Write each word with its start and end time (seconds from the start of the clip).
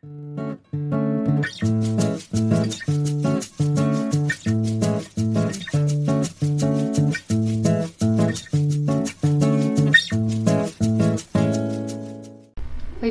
Oi, 0.00 0.06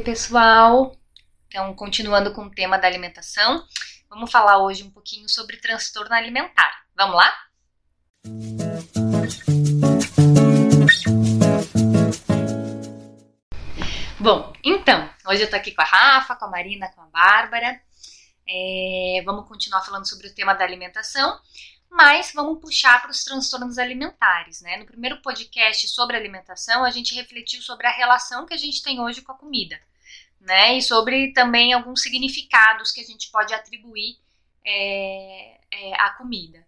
pessoal! 0.02 0.96
Então, 1.48 1.74
continuando 1.76 2.34
com 2.34 2.44
o 2.44 2.52
tema 2.52 2.78
da 2.78 2.88
alimentação, 2.88 3.66
vamos 4.10 4.32
falar 4.32 4.60
hoje 4.60 4.84
um 4.84 4.90
pouquinho 4.90 5.28
sobre 5.28 5.58
transtorno 5.58 6.16
alimentar. 6.16 6.86
Vamos 6.96 7.18
lá? 7.18 7.34
Bom, 14.28 14.52
então, 14.62 15.10
hoje 15.26 15.44
eu 15.44 15.50
tô 15.50 15.56
aqui 15.56 15.72
com 15.72 15.82
a 15.82 15.86
Rafa, 15.86 16.36
com 16.36 16.44
a 16.44 16.50
Marina, 16.50 16.90
com 16.90 17.00
a 17.00 17.06
Bárbara. 17.06 17.82
É, 18.46 19.22
vamos 19.24 19.48
continuar 19.48 19.82
falando 19.86 20.06
sobre 20.06 20.28
o 20.28 20.36
tema 20.36 20.54
da 20.54 20.66
alimentação, 20.66 21.40
mas 21.90 22.34
vamos 22.36 22.60
puxar 22.60 23.02
para 23.02 23.10
os 23.10 23.24
transtornos 23.24 23.78
alimentares, 23.78 24.60
né? 24.60 24.76
No 24.76 24.86
primeiro 24.86 25.22
podcast 25.22 25.88
sobre 25.88 26.18
alimentação, 26.18 26.84
a 26.84 26.92
gente 26.92 27.16
refletiu 27.16 27.62
sobre 27.62 27.88
a 27.88 27.92
relação 27.92 28.46
que 28.46 28.54
a 28.54 28.58
gente 28.58 28.84
tem 28.84 29.00
hoje 29.00 29.22
com 29.22 29.32
a 29.32 29.38
comida, 29.38 29.80
né? 30.42 30.78
E 30.78 30.82
sobre 30.82 31.32
também 31.32 31.72
alguns 31.72 32.02
significados 32.02 32.92
que 32.92 33.00
a 33.00 33.06
gente 33.06 33.32
pode 33.32 33.54
atribuir 33.54 34.18
é, 34.66 35.58
é, 35.72 36.02
à 36.02 36.10
comida. 36.10 36.68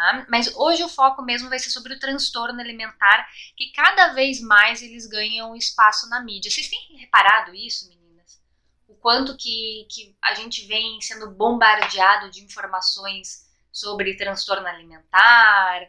Tá? 0.00 0.24
Mas 0.30 0.56
hoje 0.56 0.82
o 0.82 0.88
foco 0.88 1.20
mesmo 1.20 1.50
vai 1.50 1.58
ser 1.58 1.68
sobre 1.68 1.92
o 1.92 1.98
transtorno 1.98 2.58
alimentar, 2.58 3.28
que 3.54 3.70
cada 3.70 4.14
vez 4.14 4.40
mais 4.40 4.80
eles 4.80 5.06
ganham 5.06 5.54
espaço 5.54 6.08
na 6.08 6.24
mídia. 6.24 6.50
Vocês 6.50 6.70
têm 6.70 6.96
reparado 6.96 7.54
isso, 7.54 7.86
meninas? 7.86 8.40
O 8.88 8.94
quanto 8.94 9.36
que, 9.36 9.86
que 9.90 10.16
a 10.22 10.32
gente 10.32 10.64
vem 10.66 10.98
sendo 11.02 11.30
bombardeado 11.30 12.30
de 12.30 12.42
informações 12.42 13.46
sobre 13.70 14.16
transtorno 14.16 14.66
alimentar, 14.66 15.82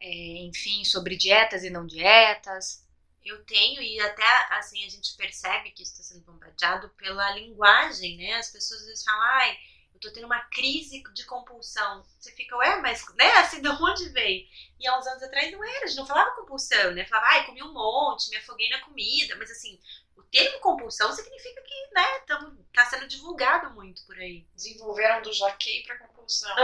é, 0.00 0.44
enfim, 0.44 0.84
sobre 0.84 1.16
dietas 1.16 1.64
e 1.64 1.70
não 1.70 1.84
dietas. 1.84 2.86
Eu 3.24 3.44
tenho, 3.44 3.82
e 3.82 3.98
até 3.98 4.22
assim 4.56 4.86
a 4.86 4.88
gente 4.88 5.16
percebe 5.16 5.72
que 5.72 5.82
está 5.82 6.00
sendo 6.00 6.24
bombardeado 6.24 6.90
pela 6.90 7.32
linguagem, 7.32 8.18
né? 8.18 8.34
As 8.34 8.52
pessoas 8.52 8.82
às 8.82 8.86
vezes 8.86 9.04
falam, 9.04 9.20
ai, 9.20 9.58
eu 9.98 10.00
tô 10.00 10.12
tendo 10.12 10.26
uma 10.26 10.40
crise 10.44 11.02
de 11.12 11.24
compulsão. 11.24 12.04
Você 12.18 12.30
fica, 12.32 12.56
ué, 12.56 12.80
mas, 12.80 13.04
né, 13.16 13.30
assim, 13.38 13.60
de 13.62 13.68
onde 13.68 14.08
veio? 14.10 14.46
E 14.78 14.86
há 14.86 14.96
uns 14.96 15.06
anos 15.06 15.22
atrás 15.22 15.50
não 15.52 15.62
era, 15.62 15.84
a 15.84 15.86
gente 15.86 15.96
não 15.96 16.06
falava 16.06 16.36
compulsão, 16.36 16.92
né? 16.92 17.04
Falava, 17.06 17.32
ai, 17.32 17.46
comi 17.46 17.62
um 17.62 17.72
monte, 17.72 18.30
me 18.30 18.36
afoguei 18.36 18.68
na 18.70 18.80
comida, 18.80 19.34
mas 19.36 19.50
assim, 19.50 19.80
o 20.16 20.22
termo 20.22 20.60
compulsão 20.60 21.12
significa 21.12 21.60
que, 21.62 21.88
né, 21.92 22.20
tamo, 22.26 22.64
tá 22.72 22.84
sendo 22.86 23.08
divulgado 23.08 23.74
muito 23.74 24.04
por 24.06 24.16
aí. 24.16 24.46
Desenvolveram 24.54 25.20
do 25.22 25.32
jaquei 25.32 25.82
pra 25.82 25.98
compulsão. 25.98 26.54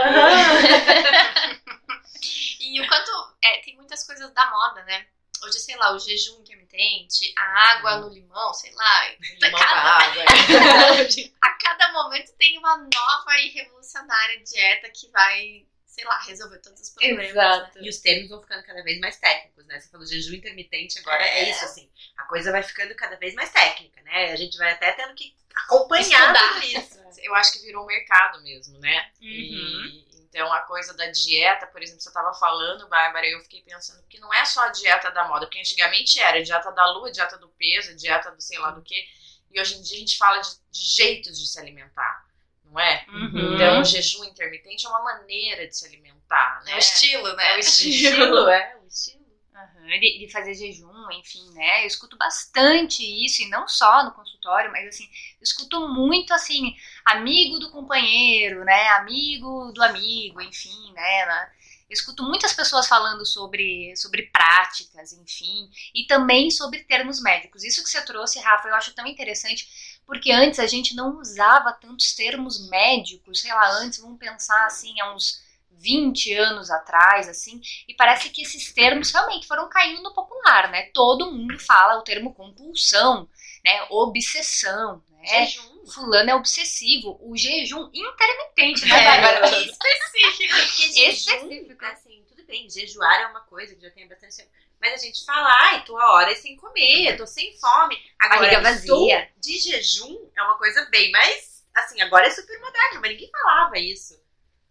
e 2.59 2.81
o 2.81 2.87
quanto, 2.87 3.35
é, 3.43 3.59
tem 3.61 3.75
muitas 3.75 4.05
coisas 4.05 4.31
da 4.33 4.49
moda, 4.49 4.83
né? 4.83 5.07
Hoje, 5.43 5.59
sei 5.59 5.75
lá, 5.75 5.93
o 5.93 5.99
jejum 5.99 6.39
intermitente, 6.39 7.33
a 7.37 7.73
água 7.73 7.97
no 7.97 8.09
limão, 8.09 8.53
sei 8.53 8.71
lá. 8.73 9.09
Limão 9.41 9.59
cada, 9.59 9.81
água. 9.81 10.23
a 11.41 11.49
cada 11.53 11.91
momento 11.93 12.33
tem 12.33 12.57
uma 12.57 12.77
nova 12.77 13.39
e 13.39 13.49
revolucionária 13.49 14.43
dieta 14.43 14.89
que 14.89 15.09
vai, 15.09 15.65
sei 15.85 16.05
lá, 16.05 16.19
resolver 16.21 16.59
todos 16.59 16.81
os 16.81 16.89
problemas. 16.89 17.29
Exato. 17.29 17.79
E 17.79 17.89
os 17.89 17.99
termos 17.99 18.29
vão 18.29 18.41
ficando 18.41 18.63
cada 18.63 18.83
vez 18.83 18.99
mais 18.99 19.17
técnicos, 19.17 19.65
né? 19.65 19.79
Você 19.79 19.89
falou 19.89 20.05
jejum 20.05 20.35
intermitente, 20.35 20.99
agora 20.99 21.23
é. 21.23 21.43
É. 21.43 21.49
isso, 21.49 21.65
assim. 21.65 21.89
A 22.17 22.23
coisa 22.23 22.51
vai 22.51 22.63
ficando 22.63 22.95
cada 22.95 23.15
vez 23.17 23.33
mais 23.33 23.51
técnica, 23.51 24.01
né? 24.01 24.31
A 24.31 24.35
gente 24.35 24.57
vai 24.57 24.71
até 24.71 24.91
tendo 24.93 25.13
que 25.15 25.35
acompanhar 25.53 26.33
Estudar. 26.33 26.53
tudo 26.53 26.65
isso. 26.65 27.05
Eu 27.21 27.33
acho 27.35 27.53
que 27.53 27.59
virou 27.59 27.83
um 27.83 27.87
mercado 27.87 28.41
mesmo, 28.43 28.77
né? 28.79 29.11
Uhum. 29.21 29.27
E, 29.27 30.05
então 30.35 30.51
a 30.51 30.59
coisa 30.63 30.93
da 30.93 31.09
dieta, 31.09 31.65
por 31.67 31.81
exemplo, 31.81 32.01
você 32.01 32.09
estava 32.09 32.33
falando, 32.33 32.89
Bárbara, 32.89 33.25
eu 33.25 33.39
fiquei 33.39 33.61
pensando 33.61 34.05
que 34.09 34.19
não 34.19 34.33
é 34.33 34.43
só 34.43 34.63
a 34.63 34.67
dieta 34.67 35.09
da 35.09 35.25
moda, 35.29 35.45
porque 35.45 35.59
antigamente 35.59 36.19
era 36.19 36.43
dieta 36.43 36.73
da 36.73 36.91
lua, 36.91 37.09
dieta 37.09 37.37
do 37.37 37.47
peso, 37.47 37.95
dieta 37.95 38.31
do 38.31 38.41
sei 38.41 38.59
lá 38.59 38.71
do 38.71 38.81
que. 38.81 39.01
E 39.49 39.61
hoje 39.61 39.77
em 39.77 39.81
dia 39.81 39.95
a 39.95 39.99
gente 40.01 40.17
fala 40.17 40.41
de, 40.41 40.49
de 40.71 40.85
jeitos 40.97 41.39
de 41.39 41.47
se 41.47 41.57
alimentar, 41.57 42.25
não 42.65 42.77
é? 42.77 43.05
Uhum. 43.07 43.55
Então, 43.55 43.79
o 43.79 43.85
jejum 43.85 44.25
intermitente 44.25 44.85
é 44.85 44.89
uma 44.89 45.03
maneira 45.03 45.65
de 45.69 45.77
se 45.77 45.85
alimentar, 45.85 46.61
né? 46.65 46.73
É 46.73 46.75
o 46.75 46.79
estilo, 46.79 47.33
né? 47.37 47.53
É 47.53 47.55
o 47.55 47.59
estilo, 47.59 48.49
é, 48.49 48.77
o 48.83 48.87
estilo. 48.87 49.24
Aham, 49.55 49.87
de, 49.99 50.19
de 50.19 50.29
fazer 50.29 50.53
jejum, 50.53 51.09
enfim, 51.13 51.49
né? 51.53 51.83
Eu 51.83 51.87
escuto 51.87 52.17
bastante 52.17 53.01
isso, 53.25 53.41
e 53.41 53.49
não 53.49 53.67
só 53.69 54.03
no 54.03 54.11
consultório, 54.11 54.69
mas 54.69 54.85
assim, 54.87 55.05
eu 55.05 55.43
escuto 55.43 55.87
muito 55.87 56.33
assim, 56.33 56.75
amigo 57.05 57.57
do 57.57 57.71
companheiro, 57.71 58.65
né? 58.65 58.89
Amigo 58.89 59.71
do 59.71 59.81
amigo, 59.81 60.41
enfim, 60.41 60.91
né? 60.91 61.49
Eu 61.89 61.93
escuto 61.93 62.21
muitas 62.23 62.51
pessoas 62.51 62.85
falando 62.87 63.25
sobre, 63.25 63.95
sobre 63.95 64.23
práticas, 64.23 65.13
enfim, 65.13 65.69
e 65.93 66.05
também 66.05 66.51
sobre 66.51 66.83
termos 66.83 67.21
médicos. 67.21 67.63
Isso 67.63 67.81
que 67.81 67.89
você 67.89 68.01
trouxe, 68.03 68.39
Rafa, 68.39 68.67
eu 68.67 68.75
acho 68.75 68.93
tão 68.93 69.07
interessante, 69.07 69.97
porque 70.05 70.33
antes 70.33 70.59
a 70.59 70.67
gente 70.67 70.95
não 70.95 71.17
usava 71.19 71.71
tantos 71.71 72.13
termos 72.13 72.67
médicos, 72.69 73.39
sei 73.39 73.53
lá, 73.53 73.69
antes, 73.77 73.99
vamos 73.99 74.19
pensar 74.19 74.65
assim, 74.65 74.99
há 74.99 75.13
uns 75.13 75.44
20 75.77 76.33
anos 76.33 76.69
atrás, 76.71 77.27
assim, 77.29 77.61
e 77.87 77.93
parece 77.93 78.29
que 78.29 78.41
esses 78.41 78.73
termos 78.73 79.11
realmente 79.11 79.47
foram 79.47 79.69
caindo 79.69 80.01
no 80.01 80.13
popular, 80.13 80.71
né? 80.71 80.89
Todo 80.93 81.31
mundo 81.31 81.59
fala 81.59 81.99
o 81.99 82.03
termo 82.03 82.33
compulsão, 82.33 83.29
né? 83.63 83.85
Obsessão, 83.89 85.03
né? 85.21 85.45
Jejum. 85.47 85.85
Fulano 85.85 86.29
é 86.31 86.35
obsessivo. 86.35 87.19
O 87.21 87.37
jejum 87.37 87.89
intermitente, 87.93 88.85
né, 88.85 88.95
É, 88.95 89.61
específico. 89.61 90.55
Jejum, 90.93 91.51
Específico. 91.51 91.85
assim, 91.85 92.23
tudo 92.27 92.43
bem, 92.45 92.69
jejuar 92.69 93.21
é 93.21 93.27
uma 93.27 93.41
coisa 93.41 93.75
que 93.75 93.81
já 93.81 93.91
tem 93.91 94.07
bastante 94.07 94.37
tempo. 94.37 94.49
Mas 94.81 94.93
a 94.93 94.97
gente 94.97 95.23
fala, 95.25 95.47
ai, 95.61 95.83
tô 95.85 95.97
a 95.97 96.13
horas 96.13 96.37
sem 96.39 96.55
comer, 96.57 97.15
tô 97.17 97.25
sem 97.25 97.57
fome. 97.59 97.97
Agora, 98.19 98.39
Barriga 98.41 98.61
vazia. 98.61 99.29
de 99.37 99.57
jejum 99.59 100.29
é 100.35 100.41
uma 100.43 100.57
coisa 100.57 100.85
bem 100.91 101.11
mais, 101.11 101.63
assim, 101.75 102.01
agora 102.01 102.27
é 102.27 102.31
super 102.31 102.59
moderno, 102.59 103.01
mas 103.01 103.11
ninguém 103.11 103.29
falava 103.31 103.77
isso. 103.79 104.19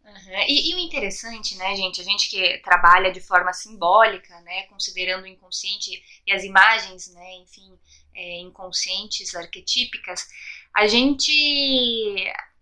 Uhum. 0.05 0.39
E, 0.47 0.71
e 0.71 0.75
o 0.75 0.79
interessante, 0.79 1.57
né, 1.57 1.75
gente, 1.75 2.01
a 2.01 2.05
gente 2.05 2.29
que 2.29 2.59
trabalha 2.59 3.11
de 3.11 3.21
forma 3.21 3.53
simbólica, 3.55 4.39
né, 4.43 4.65
considerando 4.65 5.25
o 5.25 5.27
inconsciente 5.27 6.03
e 6.27 6.33
as 6.33 6.45
imagens, 6.45 7.13
né, 7.15 7.35
enfim, 7.37 7.79
é, 8.15 8.41
inconscientes, 8.41 9.35
arquetípicas, 9.35 10.29
a 10.75 10.87
gente, 10.87 11.33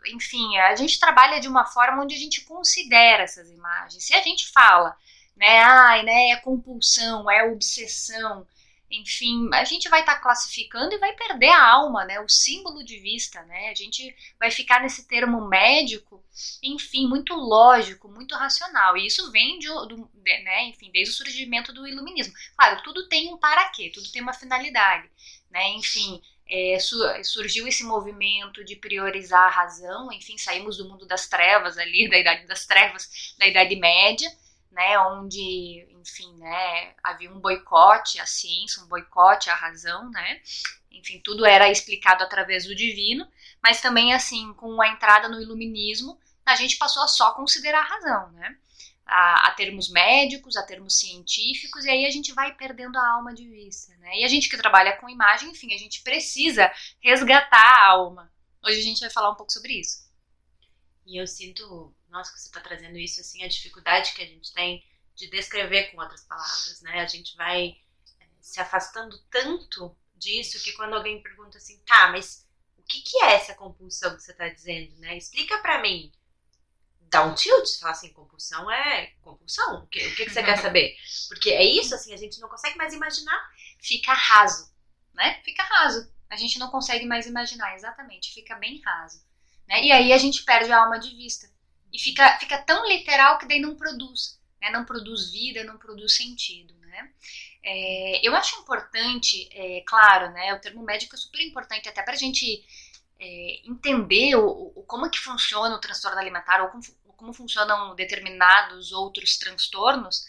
enfim, 0.06 0.56
a 0.58 0.76
gente 0.76 1.00
trabalha 1.00 1.40
de 1.40 1.48
uma 1.48 1.66
forma 1.66 2.02
onde 2.02 2.14
a 2.14 2.18
gente 2.18 2.42
considera 2.42 3.24
essas 3.24 3.50
imagens. 3.50 4.04
Se 4.04 4.14
a 4.14 4.22
gente 4.22 4.48
fala, 4.52 4.96
né, 5.36 5.58
ai, 5.60 6.04
né, 6.04 6.30
é 6.30 6.36
compulsão, 6.36 7.28
é 7.28 7.42
obsessão, 7.50 8.46
enfim, 8.92 9.48
a 9.54 9.64
gente 9.64 9.88
vai 9.88 10.00
estar 10.00 10.18
classificando 10.20 10.94
e 10.94 10.98
vai 10.98 11.12
perder 11.14 11.48
a 11.50 11.64
alma, 11.72 12.04
né, 12.04 12.20
o 12.20 12.28
símbolo 12.28 12.84
de 12.84 12.98
vista, 12.98 13.42
né, 13.44 13.70
a 13.70 13.74
gente 13.74 14.14
vai 14.38 14.50
ficar 14.50 14.80
nesse 14.80 15.06
termo 15.08 15.48
médico 15.48 16.22
enfim, 16.62 17.06
muito 17.06 17.34
lógico, 17.34 18.08
muito 18.08 18.34
racional. 18.34 18.96
E 18.96 19.06
isso 19.06 19.30
vem 19.30 19.58
de, 19.58 19.68
do, 19.68 20.08
de- 20.14 20.42
né, 20.44 20.64
enfim, 20.68 20.90
desde 20.92 21.12
o 21.12 21.16
surgimento 21.16 21.72
do 21.72 21.86
iluminismo. 21.86 22.32
Claro, 22.56 22.82
tudo 22.82 23.08
tem 23.08 23.32
um 23.32 23.36
para 23.38 23.68
quê, 23.70 23.90
tudo 23.92 24.10
tem 24.10 24.22
uma 24.22 24.32
finalidade, 24.32 25.10
né? 25.50 25.68
Enfim, 25.70 26.20
é, 26.48 26.78
su- 26.78 27.24
surgiu 27.24 27.66
esse 27.66 27.84
movimento 27.84 28.64
de 28.64 28.76
priorizar 28.76 29.46
a 29.46 29.50
razão, 29.50 30.10
enfim, 30.12 30.38
saímos 30.38 30.76
do 30.76 30.88
mundo 30.88 31.06
das 31.06 31.28
trevas 31.28 31.78
ali, 31.78 32.08
da 32.10 32.18
idade 32.18 32.46
das 32.46 32.66
trevas, 32.66 33.34
da 33.38 33.46
idade 33.46 33.76
média, 33.76 34.30
né, 34.70 34.98
onde, 35.00 35.86
enfim, 36.02 36.34
né, 36.36 36.94
havia 37.02 37.32
um 37.32 37.38
boicote 37.38 38.20
à 38.20 38.26
ciência, 38.26 38.82
um 38.82 38.88
boicote 38.88 39.48
à 39.48 39.54
razão, 39.54 40.10
né? 40.10 40.42
Enfim, 40.90 41.20
tudo 41.20 41.46
era 41.46 41.70
explicado 41.70 42.22
através 42.22 42.66
do 42.66 42.74
divino, 42.74 43.26
mas 43.62 43.80
também 43.80 44.12
assim, 44.12 44.52
com 44.54 44.82
a 44.82 44.88
entrada 44.88 45.28
no 45.28 45.40
iluminismo, 45.40 46.18
a 46.44 46.56
gente 46.56 46.76
passou 46.76 47.02
a 47.02 47.08
só 47.08 47.32
considerar 47.32 47.80
a 47.80 47.88
razão, 47.88 48.32
né? 48.32 48.58
A, 49.06 49.48
a 49.48 49.50
termos 49.52 49.88
médicos, 49.90 50.56
a 50.56 50.62
termos 50.62 50.98
científicos, 50.98 51.84
e 51.84 51.90
aí 51.90 52.04
a 52.04 52.10
gente 52.10 52.32
vai 52.32 52.54
perdendo 52.54 52.98
a 52.98 53.08
alma 53.14 53.32
de 53.32 53.48
vista, 53.48 53.96
né? 53.96 54.18
E 54.18 54.24
a 54.24 54.28
gente 54.28 54.48
que 54.48 54.56
trabalha 54.56 54.96
com 54.96 55.08
imagem, 55.08 55.50
enfim, 55.50 55.72
a 55.72 55.78
gente 55.78 56.02
precisa 56.02 56.70
resgatar 57.00 57.58
a 57.58 57.88
alma. 57.90 58.32
Hoje 58.64 58.80
a 58.80 58.82
gente 58.82 59.00
vai 59.00 59.10
falar 59.10 59.30
um 59.30 59.34
pouco 59.34 59.52
sobre 59.52 59.78
isso. 59.80 60.10
E 61.06 61.20
eu 61.20 61.26
sinto, 61.26 61.94
nossa, 62.08 62.32
que 62.32 62.40
você 62.40 62.50
tá 62.50 62.60
trazendo 62.60 62.96
isso, 62.96 63.20
assim, 63.20 63.42
a 63.42 63.48
dificuldade 63.48 64.12
que 64.14 64.22
a 64.22 64.26
gente 64.26 64.52
tem 64.52 64.84
de 65.14 65.28
descrever 65.30 65.90
com 65.90 66.00
outras 66.00 66.24
palavras, 66.24 66.80
né? 66.82 67.00
A 67.00 67.06
gente 67.06 67.36
vai 67.36 67.76
eh, 68.20 68.26
se 68.40 68.60
afastando 68.60 69.18
tanto 69.30 69.96
disso 70.14 70.62
que 70.62 70.72
quando 70.72 70.94
alguém 70.94 71.22
pergunta 71.22 71.58
assim, 71.58 71.78
tá, 71.86 72.10
mas 72.10 72.46
o 72.78 72.82
que, 72.82 73.00
que 73.02 73.22
é 73.24 73.34
essa 73.34 73.54
compulsão 73.54 74.14
que 74.16 74.22
você 74.22 74.32
tá 74.32 74.48
dizendo, 74.48 74.96
né? 74.98 75.16
Explica 75.16 75.58
pra 75.58 75.80
mim. 75.80 76.12
Dá 77.02 77.24
um 77.24 77.34
tilt, 77.34 77.66
você 77.66 77.78
fala 77.78 77.92
assim, 77.92 78.12
compulsão 78.12 78.70
é 78.70 79.12
compulsão. 79.20 79.84
O 79.84 79.86
que, 79.86 79.98
o 80.06 80.16
que, 80.16 80.24
que 80.24 80.30
você 80.30 80.42
quer 80.42 80.58
saber? 80.58 80.96
Porque 81.28 81.50
é 81.50 81.62
isso, 81.62 81.94
assim, 81.94 82.14
a 82.14 82.16
gente 82.16 82.40
não 82.40 82.48
consegue 82.48 82.76
mais 82.78 82.94
imaginar. 82.94 83.38
Fica 83.78 84.14
raso, 84.14 84.72
né? 85.12 85.40
Fica 85.44 85.62
raso. 85.62 86.10
A 86.30 86.36
gente 86.36 86.58
não 86.58 86.70
consegue 86.70 87.04
mais 87.04 87.26
imaginar, 87.26 87.74
exatamente, 87.74 88.32
fica 88.32 88.54
bem 88.56 88.80
raso. 88.80 89.22
Né? 89.68 89.84
E 89.84 89.92
aí 89.92 90.12
a 90.12 90.18
gente 90.18 90.44
perde 90.44 90.72
a 90.72 90.82
alma 90.82 90.98
de 90.98 91.14
vista. 91.14 91.46
E 91.92 91.98
fica, 91.98 92.38
fica 92.38 92.62
tão 92.62 92.88
literal 92.88 93.38
que 93.38 93.46
daí 93.46 93.60
não 93.60 93.76
produz. 93.76 94.40
Né? 94.62 94.70
Não 94.70 94.84
produz 94.84 95.32
vida, 95.32 95.64
não 95.64 95.76
produz 95.76 96.16
sentido. 96.16 96.72
Né? 96.76 97.10
É, 97.64 98.26
eu 98.26 98.34
acho 98.36 98.60
importante, 98.60 99.48
é, 99.52 99.82
claro, 99.86 100.30
né, 100.32 100.54
o 100.54 100.60
termo 100.60 100.82
médico 100.82 101.14
é 101.14 101.18
super 101.18 101.40
importante 101.40 101.88
até 101.88 102.02
para 102.02 102.12
a 102.12 102.16
gente 102.16 102.64
é, 103.18 103.60
entender 103.64 104.36
o, 104.36 104.72
o, 104.76 104.84
como 104.84 105.06
é 105.06 105.10
que 105.10 105.18
funciona 105.18 105.74
o 105.74 105.80
transtorno 105.80 106.18
alimentar 106.18 106.62
ou 106.62 106.68
como, 106.68 106.82
como 107.16 107.32
funcionam 107.32 107.94
determinados 107.94 108.92
outros 108.92 109.36
transtornos. 109.36 110.24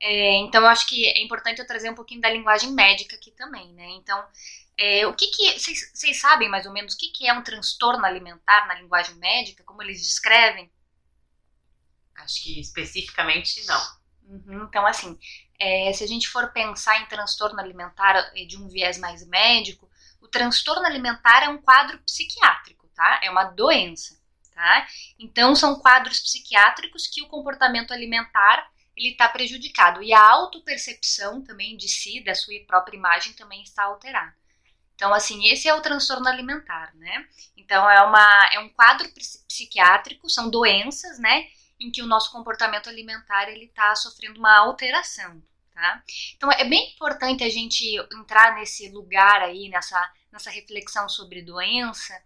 É, 0.00 0.34
então, 0.38 0.62
eu 0.62 0.68
acho 0.68 0.86
que 0.86 1.06
é 1.06 1.22
importante 1.22 1.60
eu 1.60 1.66
trazer 1.66 1.88
um 1.88 1.94
pouquinho 1.94 2.20
da 2.20 2.28
linguagem 2.28 2.72
médica 2.72 3.14
aqui 3.14 3.30
também, 3.30 3.72
né? 3.74 3.88
Então, 3.90 4.20
é, 4.76 5.06
o 5.06 5.14
que 5.14 5.28
que 5.28 5.58
vocês 5.60 6.20
sabem 6.20 6.48
mais 6.48 6.66
ou 6.66 6.72
menos 6.72 6.94
o 6.94 6.98
que, 6.98 7.08
que 7.12 7.28
é 7.28 7.32
um 7.32 7.42
transtorno 7.42 8.04
alimentar 8.04 8.66
na 8.66 8.74
linguagem 8.74 9.14
médica? 9.16 9.62
Como 9.62 9.80
eles 9.80 10.02
descrevem? 10.02 10.68
Acho 12.22 12.42
que 12.42 12.60
especificamente 12.60 13.64
não. 13.66 14.02
Uhum, 14.28 14.64
então, 14.64 14.86
assim, 14.86 15.18
é, 15.58 15.92
se 15.92 16.02
a 16.02 16.06
gente 16.06 16.28
for 16.28 16.52
pensar 16.52 17.00
em 17.00 17.06
transtorno 17.06 17.60
alimentar 17.60 18.32
de 18.46 18.56
um 18.56 18.68
viés 18.68 18.98
mais 18.98 19.26
médico, 19.26 19.90
o 20.20 20.28
transtorno 20.28 20.86
alimentar 20.86 21.42
é 21.42 21.48
um 21.48 21.60
quadro 21.60 21.98
psiquiátrico, 21.98 22.88
tá? 22.94 23.20
É 23.22 23.30
uma 23.30 23.44
doença, 23.44 24.18
tá? 24.54 24.86
Então, 25.18 25.54
são 25.54 25.78
quadros 25.78 26.20
psiquiátricos 26.20 27.06
que 27.06 27.22
o 27.22 27.28
comportamento 27.28 27.92
alimentar 27.92 28.70
ele 28.96 29.08
está 29.08 29.28
prejudicado 29.28 30.02
e 30.02 30.12
a 30.12 30.20
autopercepção 30.20 31.42
também 31.42 31.76
de 31.76 31.88
si, 31.88 32.22
da 32.22 32.34
sua 32.34 32.54
própria 32.66 32.96
imagem 32.96 33.32
também 33.32 33.62
está 33.62 33.84
alterada. 33.84 34.34
Então, 34.94 35.12
assim, 35.14 35.48
esse 35.48 35.66
é 35.66 35.74
o 35.74 35.80
transtorno 35.80 36.28
alimentar, 36.28 36.94
né? 36.94 37.26
Então, 37.56 37.88
é, 37.90 38.02
uma, 38.02 38.50
é 38.52 38.60
um 38.60 38.68
quadro 38.68 39.08
psiquiátrico, 39.48 40.28
são 40.28 40.50
doenças, 40.50 41.18
né? 41.18 41.48
Em 41.82 41.90
que 41.90 42.02
o 42.02 42.06
nosso 42.06 42.30
comportamento 42.30 42.88
alimentar, 42.88 43.48
ele 43.48 43.64
está 43.64 43.94
sofrendo 43.94 44.38
uma 44.38 44.56
alteração, 44.56 45.42
tá? 45.74 46.02
Então, 46.36 46.50
é 46.52 46.64
bem 46.64 46.92
importante 46.92 47.42
a 47.42 47.50
gente 47.50 47.96
entrar 48.12 48.54
nesse 48.54 48.88
lugar 48.90 49.42
aí, 49.42 49.68
nessa, 49.68 50.12
nessa 50.30 50.50
reflexão 50.50 51.08
sobre 51.08 51.42
doença, 51.42 52.22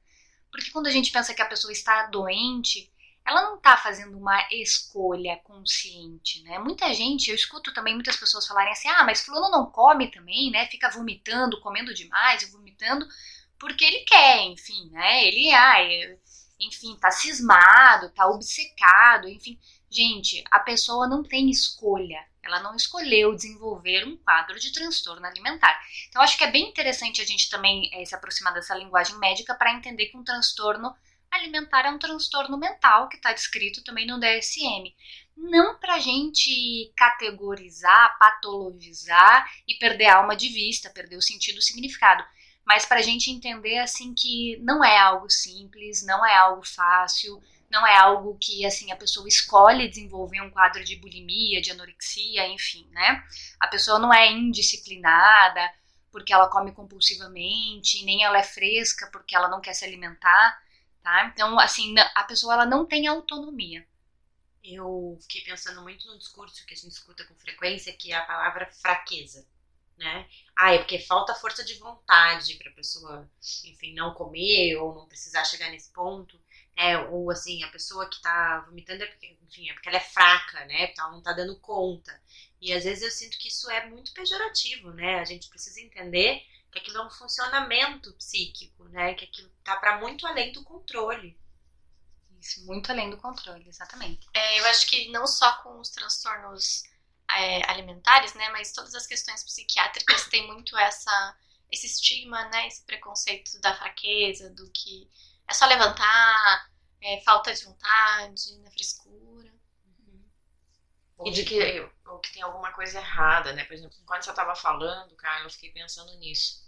porque 0.50 0.70
quando 0.70 0.87
a 0.87 0.91
gente 0.91 1.11
pensa 1.11 1.35
que 1.35 1.43
a 1.43 1.47
pessoa 1.47 1.73
está 1.73 2.06
doente, 2.06 2.93
ela 3.25 3.43
não 3.43 3.56
está 3.56 3.76
fazendo 3.76 4.17
uma 4.17 4.47
escolha 4.53 5.37
consciente, 5.43 6.43
né? 6.43 6.58
Muita 6.58 6.93
gente, 6.94 7.29
eu 7.29 7.35
escuto 7.35 7.75
também 7.75 7.94
muitas 7.94 8.17
pessoas 8.17 8.47
falarem 8.47 8.73
assim, 8.73 8.88
ah, 8.88 9.05
mas 9.05 9.25
fulano 9.25 9.50
não 9.50 9.70
come 9.70 10.11
também, 10.11 10.50
né? 10.50 10.67
Fica 10.67 10.91
vomitando, 10.91 11.61
comendo 11.61 11.93
demais 11.93 12.43
e 12.43 12.50
vomitando 12.50 13.06
porque 13.58 13.85
ele 13.85 14.00
quer, 14.00 14.43
enfim, 14.44 14.91
né? 14.91 15.25
Ele, 15.25 15.50
ah, 15.53 15.82
enfim, 16.61 16.97
tá 16.97 17.11
cismado, 17.11 18.11
tá 18.11 18.26
obcecado, 18.26 19.29
enfim. 19.29 19.58
Gente, 19.91 20.43
a 20.50 20.58
pessoa 20.58 21.06
não 21.06 21.23
tem 21.23 21.50
escolha. 21.50 22.25
Ela 22.43 22.62
não 22.62 22.76
escolheu 22.76 23.35
desenvolver 23.35 24.06
um 24.06 24.17
quadro 24.17 24.58
de 24.58 24.73
transtorno 24.73 25.26
alimentar. 25.26 25.81
Então, 26.08 26.23
acho 26.23 26.38
que 26.38 26.44
é 26.44 26.50
bem 26.50 26.69
interessante 26.69 27.20
a 27.20 27.25
gente 27.25 27.50
também 27.50 27.91
é, 27.93 28.05
se 28.05 28.14
aproximar 28.14 28.55
dessa 28.55 28.75
linguagem 28.75 29.19
médica 29.19 29.55
para 29.55 29.73
entender 29.73 30.06
que 30.06 30.17
um 30.17 30.23
transtorno 30.23 30.94
alimentar 31.31 31.87
é 31.87 31.91
um 31.91 31.99
transtorno 31.99 32.56
mental 32.56 33.08
que 33.08 33.17
está 33.17 33.32
descrito 33.32 33.82
também 33.82 34.06
no 34.06 34.20
DSM. 34.20 34.94
Não 35.37 35.79
para 35.79 35.97
a 35.97 36.00
gente 36.00 36.93
categorizar, 36.97 38.17
patologizar 38.19 39.50
e 39.67 39.75
perder 39.75 40.06
a 40.06 40.17
alma 40.19 40.37
de 40.37 40.49
vista, 40.49 40.88
perder 40.88 41.17
o 41.17 41.23
sentido, 41.23 41.58
o 41.58 41.62
significado, 41.62 42.25
mas 42.67 42.85
para 42.85 42.99
a 42.99 43.03
gente 43.03 43.31
entender 43.31 43.79
assim 43.79 44.13
que 44.13 44.59
não 44.59 44.85
é 44.85 44.99
algo 44.99 45.31
simples, 45.31 46.05
não 46.05 46.25
é 46.27 46.37
algo 46.37 46.67
fácil, 46.67 47.41
não 47.71 47.87
é 47.87 47.97
algo 47.97 48.37
que 48.41 48.67
assim 48.67 48.93
a 48.93 48.97
pessoa 48.97 49.29
escolhe 49.29 49.89
desenvolver 49.89 50.41
um 50.41 50.51
quadro 50.51 50.85
de 50.85 50.97
bulimia, 50.97 51.63
de 51.63 51.71
anorexia, 51.71 52.47
enfim, 52.49 52.87
né? 52.91 53.25
A 53.61 53.69
pessoa 53.69 53.99
não 53.99 54.13
é 54.13 54.31
indisciplinada 54.31 55.61
porque 56.11 56.33
ela 56.33 56.49
come 56.49 56.73
compulsivamente, 56.73 58.05
nem 58.05 58.25
ela 58.25 58.39
é 58.39 58.43
fresca 58.43 59.09
porque 59.13 59.37
ela 59.37 59.49
não 59.49 59.61
quer 59.61 59.75
se 59.75 59.85
alimentar 59.85 60.59
tá? 61.07 61.31
Então, 61.33 61.57
assim, 61.61 61.95
a 62.17 62.25
pessoa 62.25 62.55
ela 62.55 62.67
não 62.67 62.85
tem 62.85 63.07
autonomia. 63.07 63.87
Eu 64.65 65.17
fiquei 65.23 65.43
pensando 65.43 65.81
muito 65.81 66.05
no 66.09 66.19
discurso 66.19 66.67
que 66.67 66.75
a 66.75 66.77
gente 66.77 66.91
escuta 66.91 67.25
com 67.25 67.35
frequência, 67.37 67.93
que 67.93 68.13
é 68.13 68.17
a 68.17 68.27
palavra 68.27 68.67
fraqueza, 68.73 69.47
né? 69.96 70.28
Ah, 70.54 70.75
é 70.75 70.78
porque 70.78 70.98
falta 70.98 71.34
força 71.34 71.64
de 71.64 71.75
vontade 71.75 72.54
para 72.56 72.70
a 72.70 72.75
pessoa, 72.75 73.31
enfim, 73.64 73.94
não 73.94 74.14
comer 74.14 74.76
ou 74.76 74.94
não 74.94 75.06
precisar 75.06 75.44
chegar 75.44 75.70
nesse 75.70 75.90
ponto. 75.93 76.40
É, 76.76 76.98
ou 76.98 77.31
assim, 77.31 77.62
a 77.64 77.69
pessoa 77.69 78.08
que 78.08 78.20
tá 78.20 78.60
vomitando 78.66 79.02
é 79.02 79.06
porque, 79.06 79.37
enfim, 79.43 79.70
é 79.70 79.72
porque 79.72 79.88
ela 79.88 79.96
é 79.96 80.00
fraca, 80.00 80.64
né? 80.66 80.87
Porque 80.87 81.00
ela 81.00 81.10
não 81.10 81.22
tá 81.22 81.32
dando 81.32 81.58
conta. 81.58 82.20
E 82.60 82.72
às 82.72 82.84
vezes 82.84 83.02
eu 83.02 83.10
sinto 83.10 83.38
que 83.38 83.48
isso 83.48 83.70
é 83.70 83.87
muito 83.87 84.12
pejorativo, 84.12 84.90
né? 84.93 85.20
A 85.20 85.25
gente 85.25 85.48
precisa 85.48 85.81
entender 85.81 86.44
que 86.70 86.78
aquilo 86.78 86.98
é 86.98 87.06
um 87.06 87.10
funcionamento 87.10 88.12
psíquico, 88.14 88.84
né? 88.90 89.14
Que 89.14 89.25
aquilo 89.25 89.50
tá 89.64 89.76
para 89.76 89.98
muito 89.98 90.26
além 90.26 90.52
do 90.52 90.62
controle. 90.64 91.38
Isso, 92.38 92.66
muito 92.66 92.90
além 92.90 93.08
do 93.08 93.16
controle, 93.16 93.66
exatamente. 93.66 94.26
É, 94.34 94.60
eu 94.60 94.66
acho 94.66 94.87
que 94.87 95.08
não 95.08 95.26
só 95.26 95.62
com 95.62 95.81
os 95.81 95.88
transtornos 95.88 96.84
é, 97.37 97.71
alimentares, 97.71 98.35
né? 98.35 98.49
Mas 98.50 98.73
todas 98.73 98.94
as 98.94 99.06
questões 99.06 99.44
psiquiátricas 99.44 100.27
tem 100.29 100.47
muito 100.47 100.77
essa 100.77 101.37
esse 101.71 101.87
estigma, 101.87 102.49
né? 102.49 102.67
Esse 102.69 102.85
preconceito 102.85 103.61
da 103.61 103.75
fraqueza, 103.75 104.50
do 104.50 104.71
que 104.71 105.11
é 105.49 105.55
só 105.55 105.67
levantar, 105.67 106.71
é, 107.00 107.21
falta 107.23 107.53
de 107.53 107.65
vontade, 107.65 108.56
né, 108.59 108.71
frescura. 108.71 109.53
Ou 111.19 111.31
de 111.31 111.44
que, 111.44 111.91
ou 112.06 112.19
que 112.19 112.33
tem 112.33 112.43
alguma 112.43 112.73
coisa 112.73 112.99
errada, 112.99 113.53
né? 113.53 113.65
Por 113.65 113.75
exemplo, 113.75 113.97
enquanto 114.03 114.25
você 114.25 114.31
estava 114.31 114.55
falando, 114.55 115.17
Carla, 115.17 115.47
eu 115.47 115.50
fiquei 115.50 115.71
pensando 115.71 116.15
nisso. 116.19 116.65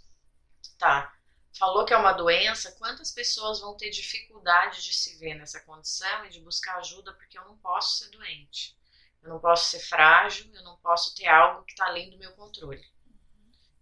Tá, 0.77 1.13
falou 1.57 1.85
que 1.85 1.93
é 1.93 1.97
uma 1.97 2.13
doença, 2.13 2.71
quantas 2.73 3.11
pessoas 3.11 3.59
vão 3.59 3.75
ter 3.75 3.89
dificuldade 3.89 4.81
de 4.81 4.93
se 4.93 5.17
ver 5.17 5.35
nessa 5.35 5.59
condição 5.61 6.25
e 6.25 6.29
de 6.29 6.39
buscar 6.39 6.77
ajuda 6.77 7.13
porque 7.13 7.37
eu 7.37 7.45
não 7.45 7.57
posso 7.57 7.97
ser 7.97 8.09
doente? 8.09 8.78
Eu 9.21 9.29
não 9.29 9.39
posso 9.39 9.69
ser 9.69 9.79
frágil, 9.79 10.49
eu 10.53 10.63
não 10.63 10.77
posso 10.77 11.15
ter 11.15 11.27
algo 11.27 11.63
que 11.63 11.71
está 11.71 11.85
além 11.85 12.09
do 12.09 12.17
meu 12.17 12.31
controle. 12.33 12.83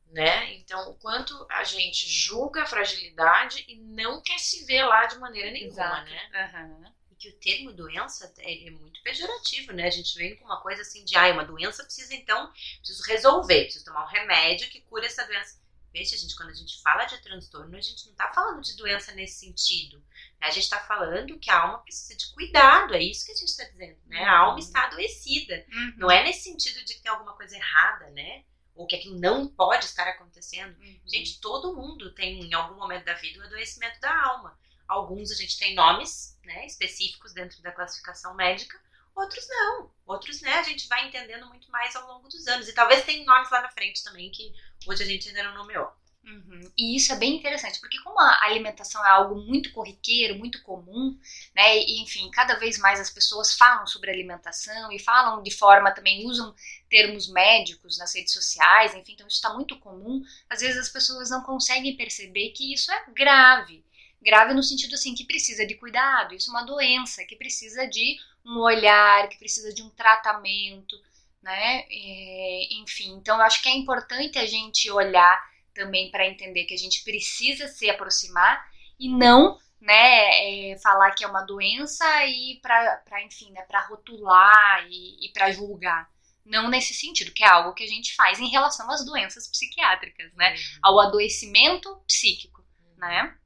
Né? 0.08 0.54
Então, 0.56 0.90
o 0.90 0.96
quanto 0.96 1.46
a 1.50 1.64
gente 1.64 2.08
julga 2.08 2.64
a 2.64 2.66
fragilidade 2.66 3.66
e 3.68 3.76
não 3.76 4.22
quer 4.22 4.40
se 4.40 4.66
ver 4.66 4.84
lá 4.84 5.06
de 5.06 5.18
maneira 5.20 5.52
nenhuma, 5.52 5.74
Exato. 5.74 6.10
né? 6.10 6.66
Uhum 6.66 6.98
que 7.18 7.30
o 7.30 7.40
termo 7.40 7.74
doença 7.74 8.32
é, 8.38 8.68
é 8.68 8.72
muito 8.72 9.02
pejorativo, 9.02 9.74
né? 9.74 9.88
A 9.88 9.92
gente 9.92 10.16
vem 10.18 10.36
com 10.36 10.46
uma 10.46 10.62
coisa 10.62 10.82
assim 10.82 11.04
de, 11.04 11.16
ah, 11.18 11.32
uma 11.32 11.46
doença 11.46 11.84
precisa 11.84 12.14
então, 12.14 12.52
preciso 12.78 13.04
resolver, 13.04 13.64
preciso 13.64 13.86
tomar 13.86 14.06
um 14.06 14.10
remédio 14.10 14.70
que 14.70 14.82
cure 14.82 15.06
essa 15.06 15.26
doença. 15.26 15.60
Veja, 15.92 16.18
gente, 16.18 16.36
quando 16.36 16.50
a 16.50 16.54
gente 16.54 16.80
fala 16.82 17.06
de 17.06 17.18
transtorno, 17.22 17.76
a 17.76 17.82
gente 17.82 18.06
não 18.08 18.14
tá 18.14 18.32
falando 18.34 18.62
de 18.62 18.76
doença 18.76 19.14
nesse 19.14 19.40
sentido. 19.40 20.04
A 20.40 20.52
gente 20.52 20.70
tá 20.70 20.80
falando 20.80 21.40
que 21.40 21.50
a 21.50 21.60
alma 21.60 21.80
precisa 21.80 22.16
de 22.16 22.32
cuidado, 22.34 22.94
é 22.94 23.02
isso 23.02 23.26
que 23.26 23.32
a 23.32 23.36
gente 23.36 23.58
tá 23.58 23.64
dizendo, 23.64 23.98
né? 24.06 24.24
A 24.24 24.38
alma 24.38 24.60
está 24.60 24.84
adoecida. 24.84 25.66
Uhum. 25.72 25.94
Não 25.98 26.12
é 26.12 26.24
nesse 26.24 26.44
sentido 26.44 26.84
de 26.86 26.94
que 26.94 27.02
tem 27.02 27.12
alguma 27.12 27.34
coisa 27.34 27.56
errada, 27.56 28.10
né? 28.12 28.44
Ou 28.76 28.86
que 28.86 28.96
aquilo 28.96 29.20
não 29.20 29.48
pode 29.48 29.86
estar 29.86 30.08
acontecendo. 30.08 30.78
Uhum. 30.80 31.00
Gente, 31.06 31.42
todo 31.42 31.76
mundo 31.76 32.14
tem 32.14 32.40
em 32.44 32.54
algum 32.54 32.76
momento 32.76 33.06
da 33.06 33.16
vida 33.16 33.40
o 33.40 33.44
adoecimento 33.44 34.00
da 34.00 34.16
alma. 34.26 34.58
Alguns 34.88 35.32
a 35.32 35.36
gente 35.36 35.58
tem 35.58 35.74
nomes 35.74 36.38
né, 36.46 36.66
específicos 36.66 37.34
dentro 37.34 37.62
da 37.62 37.72
classificação 37.72 38.34
médica, 38.36 38.80
outros 39.14 39.46
não. 39.50 39.92
Outros, 40.06 40.40
né, 40.42 40.54
a 40.54 40.64
gente 40.64 40.88
vai 40.88 41.08
entendendo 41.08 41.48
muito 41.48 41.70
mais 41.72 41.96
ao 41.96 42.08
longo 42.08 42.30
dos 42.30 42.48
anos. 42.48 42.70
E 42.70 42.74
talvez 42.74 43.04
tenha 43.04 43.26
nomes 43.26 43.50
lá 43.50 43.62
na 43.62 43.70
frente 43.70 44.04
também 44.04 44.32
que 44.32 44.54
hoje 44.88 45.04
a 45.04 45.06
gente 45.06 45.28
ainda 45.28 45.44
não 45.44 45.56
nomeou. 45.56 45.92
Uhum. 46.28 46.70
E 46.78 46.98
isso 46.98 47.14
é 47.14 47.16
bem 47.16 47.38
interessante, 47.38 47.80
porque 47.80 48.02
como 48.02 48.20
a 48.20 48.44
alimentação 48.44 49.04
é 49.06 49.10
algo 49.10 49.36
muito 49.36 49.72
corriqueiro, 49.72 50.38
muito 50.38 50.62
comum, 50.62 51.18
né, 51.56 51.78
e 51.78 52.02
enfim, 52.02 52.30
cada 52.32 52.56
vez 52.56 52.78
mais 52.78 53.00
as 53.00 53.10
pessoas 53.10 53.54
falam 53.54 53.88
sobre 53.88 54.12
alimentação 54.12 54.92
e 54.92 55.00
falam 55.00 55.42
de 55.42 55.52
forma 55.52 55.90
também, 55.92 56.28
usam 56.28 56.54
termos 56.90 57.30
médicos 57.32 57.98
nas 57.98 58.14
redes 58.14 58.34
sociais, 58.34 58.94
enfim, 58.94 59.14
então 59.14 59.26
isso 59.26 59.38
está 59.38 59.54
muito 59.54 59.80
comum, 59.80 60.22
às 60.50 60.60
vezes 60.60 60.78
as 60.78 60.90
pessoas 60.90 61.30
não 61.30 61.42
conseguem 61.44 61.96
perceber 61.96 62.50
que 62.50 62.74
isso 62.74 62.92
é 62.92 63.06
grave, 63.16 63.86
grave 64.22 64.54
no 64.54 64.62
sentido 64.62 64.96
assim 64.96 65.16
que 65.16 65.24
precisa 65.24 65.66
de 65.66 65.76
cuidado, 65.76 66.36
isso 66.36 66.50
é 66.50 66.54
uma 66.54 66.66
doença 66.66 67.24
que 67.24 67.38
precisa 67.38 67.88
de 67.88 68.18
um 68.46 68.60
olhar, 68.60 69.30
que 69.30 69.38
precisa 69.38 69.74
de 69.74 69.82
um 69.82 69.90
tratamento, 69.92 70.96
né? 71.42 71.86
É, 71.90 72.68
enfim, 72.82 73.14
então 73.14 73.38
eu 73.38 73.44
acho 73.44 73.62
que 73.62 73.70
é 73.70 73.76
importante 73.76 74.38
a 74.38 74.46
gente 74.46 74.92
olhar 74.92 75.57
também 75.78 76.10
para 76.10 76.28
entender 76.28 76.66
que 76.66 76.74
a 76.74 76.78
gente 76.78 77.04
precisa 77.04 77.68
se 77.68 77.90
aproximar 77.90 78.68
e 79.00 79.08
não 79.08 79.60
né, 79.80 80.72
é, 80.72 80.80
falar 80.80 81.12
que 81.12 81.24
é 81.24 81.28
uma 81.28 81.44
doença 81.44 82.06
e 82.26 82.60
para, 82.62 83.04
enfim, 83.24 83.52
né, 83.52 83.62
para 83.62 83.86
rotular 83.86 84.86
e, 84.90 85.26
e 85.26 85.32
para 85.32 85.52
julgar. 85.52 86.10
Não 86.44 86.70
nesse 86.70 86.94
sentido, 86.94 87.32
que 87.32 87.44
é 87.44 87.48
algo 87.48 87.74
que 87.74 87.84
a 87.84 87.88
gente 87.88 88.16
faz 88.16 88.40
em 88.40 88.50
relação 88.50 88.90
às 88.90 89.06
doenças 89.06 89.48
psiquiátricas, 89.48 90.34
né? 90.34 90.54
Uhum. 90.54 90.80
Ao 90.82 91.00
adoecimento 91.02 91.94
psíquico. 92.08 92.66
né? 92.96 93.38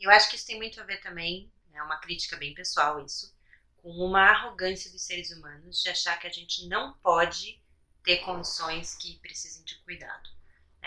Eu 0.00 0.10
acho 0.10 0.28
que 0.30 0.36
isso 0.36 0.46
tem 0.46 0.56
muito 0.56 0.80
a 0.80 0.84
ver 0.84 1.00
também, 1.00 1.52
é 1.74 1.82
uma 1.82 1.98
crítica 1.98 2.36
bem 2.36 2.54
pessoal 2.54 3.04
isso, 3.04 3.34
com 3.76 3.90
uma 3.90 4.30
arrogância 4.30 4.90
dos 4.90 5.02
seres 5.02 5.30
humanos 5.30 5.82
de 5.82 5.88
achar 5.90 6.18
que 6.18 6.26
a 6.26 6.30
gente 6.30 6.66
não 6.68 6.94
pode 6.94 7.62
ter 8.02 8.18
condições 8.18 8.94
que 8.94 9.18
precisem 9.18 9.62
de 9.64 9.76
cuidado. 9.82 10.35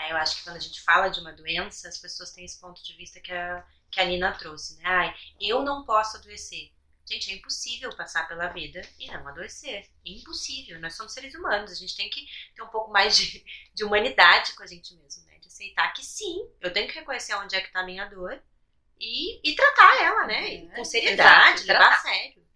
É, 0.00 0.12
eu 0.12 0.16
acho 0.16 0.36
que 0.36 0.44
quando 0.44 0.56
a 0.56 0.60
gente 0.60 0.80
fala 0.80 1.08
de 1.08 1.20
uma 1.20 1.32
doença, 1.32 1.88
as 1.88 1.98
pessoas 1.98 2.32
têm 2.32 2.44
esse 2.44 2.58
ponto 2.60 2.82
de 2.82 2.96
vista 2.96 3.20
que 3.20 3.32
a, 3.32 3.64
que 3.90 4.00
a 4.00 4.04
Nina 4.04 4.32
trouxe, 4.32 4.76
né? 4.76 4.82
Ai, 4.84 5.14
eu 5.40 5.62
não 5.62 5.84
posso 5.84 6.16
adoecer. 6.16 6.72
Gente, 7.04 7.30
é 7.30 7.34
impossível 7.34 7.94
passar 7.96 8.28
pela 8.28 8.48
vida 8.48 8.80
e 8.98 9.10
não 9.10 9.26
adoecer. 9.26 9.88
Impossível. 10.04 10.78
Nós 10.80 10.94
somos 10.94 11.12
seres 11.12 11.34
humanos. 11.34 11.72
A 11.72 11.74
gente 11.74 11.96
tem 11.96 12.08
que 12.08 12.24
ter 12.54 12.62
um 12.62 12.68
pouco 12.68 12.92
mais 12.92 13.16
de, 13.16 13.44
de 13.74 13.84
humanidade 13.84 14.52
com 14.54 14.62
a 14.62 14.66
gente 14.66 14.94
mesmo, 14.94 15.24
né? 15.26 15.38
De 15.38 15.48
aceitar 15.48 15.92
que 15.92 16.04
sim, 16.04 16.48
eu 16.60 16.72
tenho 16.72 16.86
que 16.86 16.94
reconhecer 16.94 17.34
onde 17.34 17.56
é 17.56 17.60
que 17.60 17.72
tá 17.72 17.80
a 17.80 17.86
minha 17.86 18.04
dor 18.06 18.40
e, 18.98 19.40
e 19.42 19.56
tratar 19.56 20.02
ela, 20.02 20.26
né? 20.26 20.48
Uhum. 20.50 20.70
Com 20.76 20.84
seriedade, 20.84 21.64
levar 21.64 21.94
a 21.94 21.98
sério. 21.98 22.46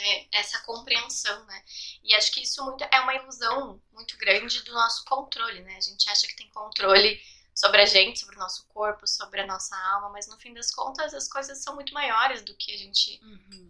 É, 0.00 0.26
essa 0.32 0.60
compreensão, 0.60 1.44
né? 1.46 1.62
E 2.04 2.14
acho 2.14 2.32
que 2.32 2.42
isso 2.42 2.64
muito, 2.64 2.84
é 2.84 3.00
uma 3.00 3.14
ilusão 3.14 3.82
muito 3.92 4.16
grande 4.16 4.62
do 4.62 4.72
nosso 4.72 5.04
controle, 5.04 5.60
né? 5.62 5.76
A 5.76 5.80
gente 5.80 6.08
acha 6.08 6.26
que 6.26 6.36
tem 6.36 6.48
controle 6.50 7.20
sobre 7.58 7.82
a 7.82 7.86
gente, 7.86 8.20
sobre 8.20 8.36
o 8.36 8.38
nosso 8.38 8.64
corpo, 8.68 9.04
sobre 9.04 9.40
a 9.40 9.46
nossa 9.46 9.76
alma, 9.94 10.10
mas 10.10 10.28
no 10.28 10.38
fim 10.38 10.54
das 10.54 10.70
contas 10.70 11.12
as 11.12 11.26
coisas 11.28 11.58
são 11.58 11.74
muito 11.74 11.92
maiores 11.92 12.42
do 12.42 12.54
que 12.54 12.72
a 12.72 12.78
gente 12.78 13.20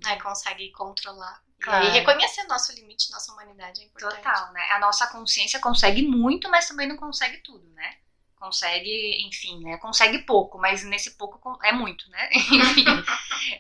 né, 0.05 0.21
consegue 0.21 0.71
controlar. 0.73 1.43
Claro. 1.59 1.87
E 1.87 1.91
reconhecer 1.91 2.45
nosso 2.45 2.73
limite, 2.75 3.11
nossa 3.11 3.33
humanidade 3.33 3.81
é 3.81 3.85
importante. 3.85 4.23
Total, 4.23 4.53
né? 4.53 4.61
A 4.73 4.79
nossa 4.79 5.07
consciência 5.07 5.59
consegue 5.59 6.03
muito, 6.03 6.51
mas 6.51 6.69
também 6.69 6.87
não 6.87 6.99
consegue 6.99 7.39
tudo, 7.39 7.67
né? 7.71 7.97
Consegue, 8.37 9.27
enfim, 9.27 9.65
né? 9.65 9.79
Consegue 9.79 10.19
pouco, 10.19 10.59
mas 10.59 10.85
nesse 10.85 11.13
pouco 11.13 11.59
é 11.65 11.73
muito, 11.73 12.09
né? 12.11 12.29
Enfim, 12.33 12.85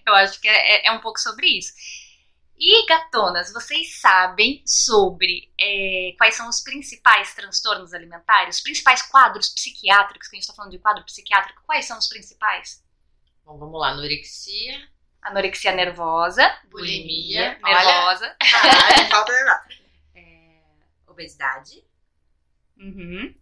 eu 0.06 0.14
acho 0.14 0.38
que 0.40 0.46
é, 0.46 0.86
é 0.86 0.92
um 0.92 1.00
pouco 1.00 1.18
sobre 1.18 1.48
isso. 1.58 1.72
E, 2.58 2.86
gatonas, 2.86 3.52
vocês 3.52 4.00
sabem 4.00 4.62
sobre 4.66 5.48
é, 5.58 6.14
quais 6.18 6.34
são 6.34 6.48
os 6.48 6.60
principais 6.60 7.32
transtornos 7.34 7.94
alimentares? 7.94 8.56
Os 8.56 8.62
principais 8.62 9.00
quadros 9.02 9.48
psiquiátricos, 9.48 10.26
que 10.26 10.36
a 10.36 10.40
gente 10.40 10.48
tá 10.48 10.54
falando 10.54 10.72
de 10.72 10.78
quadro 10.78 11.04
psiquiátrico, 11.04 11.62
quais 11.64 11.86
são 11.86 11.96
os 11.96 12.08
principais? 12.08 12.84
Bom, 13.44 13.56
vamos 13.58 13.80
lá. 13.80 13.90
Anorexia, 13.90 14.88
Anorexia 15.22 15.72
nervosa, 15.72 16.58
bulimia. 16.68 17.58
nervosa. 17.62 18.36
Ah, 18.40 19.04
falta 19.08 19.32
é, 20.16 20.60
obesidade. 21.06 21.84
Uhum. 22.76 23.34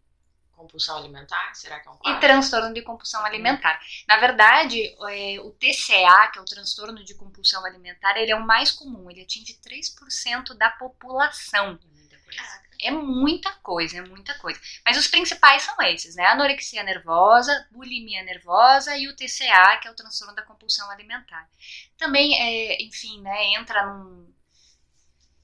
Compulsão 0.56 0.96
alimentar, 0.96 1.54
será 1.54 1.78
que 1.78 1.86
é 1.86 1.90
um 1.90 1.94
e 1.94 1.98
quadro? 1.98 2.20
transtorno 2.20 2.74
de 2.74 2.82
compulsão 2.82 3.24
alimentar. 3.24 3.78
Na 4.08 4.16
verdade, 4.16 4.82
é, 5.08 5.38
o 5.40 5.50
TCA, 5.52 6.28
que 6.32 6.38
é 6.38 6.40
o 6.40 6.44
transtorno 6.44 7.04
de 7.04 7.14
compulsão 7.14 7.64
alimentar, 7.64 8.16
ele 8.16 8.32
é 8.32 8.36
o 8.36 8.44
mais 8.44 8.72
comum, 8.72 9.10
ele 9.10 9.22
atinge 9.22 9.60
3% 9.62 10.54
da 10.54 10.70
população. 10.70 11.78
Coisa. 12.24 12.66
É 12.80 12.90
muita 12.90 13.50
coisa, 13.62 13.98
é 13.98 14.02
muita 14.02 14.34
coisa. 14.38 14.60
Mas 14.84 14.98
os 14.98 15.06
principais 15.06 15.62
são 15.62 15.80
esses, 15.82 16.14
né? 16.16 16.26
Anorexia 16.26 16.82
nervosa, 16.82 17.66
bulimia 17.70 18.22
nervosa 18.22 18.96
e 18.96 19.08
o 19.08 19.16
TCA, 19.16 19.78
que 19.80 19.88
é 19.88 19.90
o 19.90 19.94
transtorno 19.94 20.34
da 20.34 20.42
compulsão 20.42 20.90
alimentar. 20.90 21.48
Também, 21.96 22.34
é, 22.34 22.82
enfim, 22.82 23.20
né, 23.22 23.54
entra 23.54 23.86
num... 23.86 24.34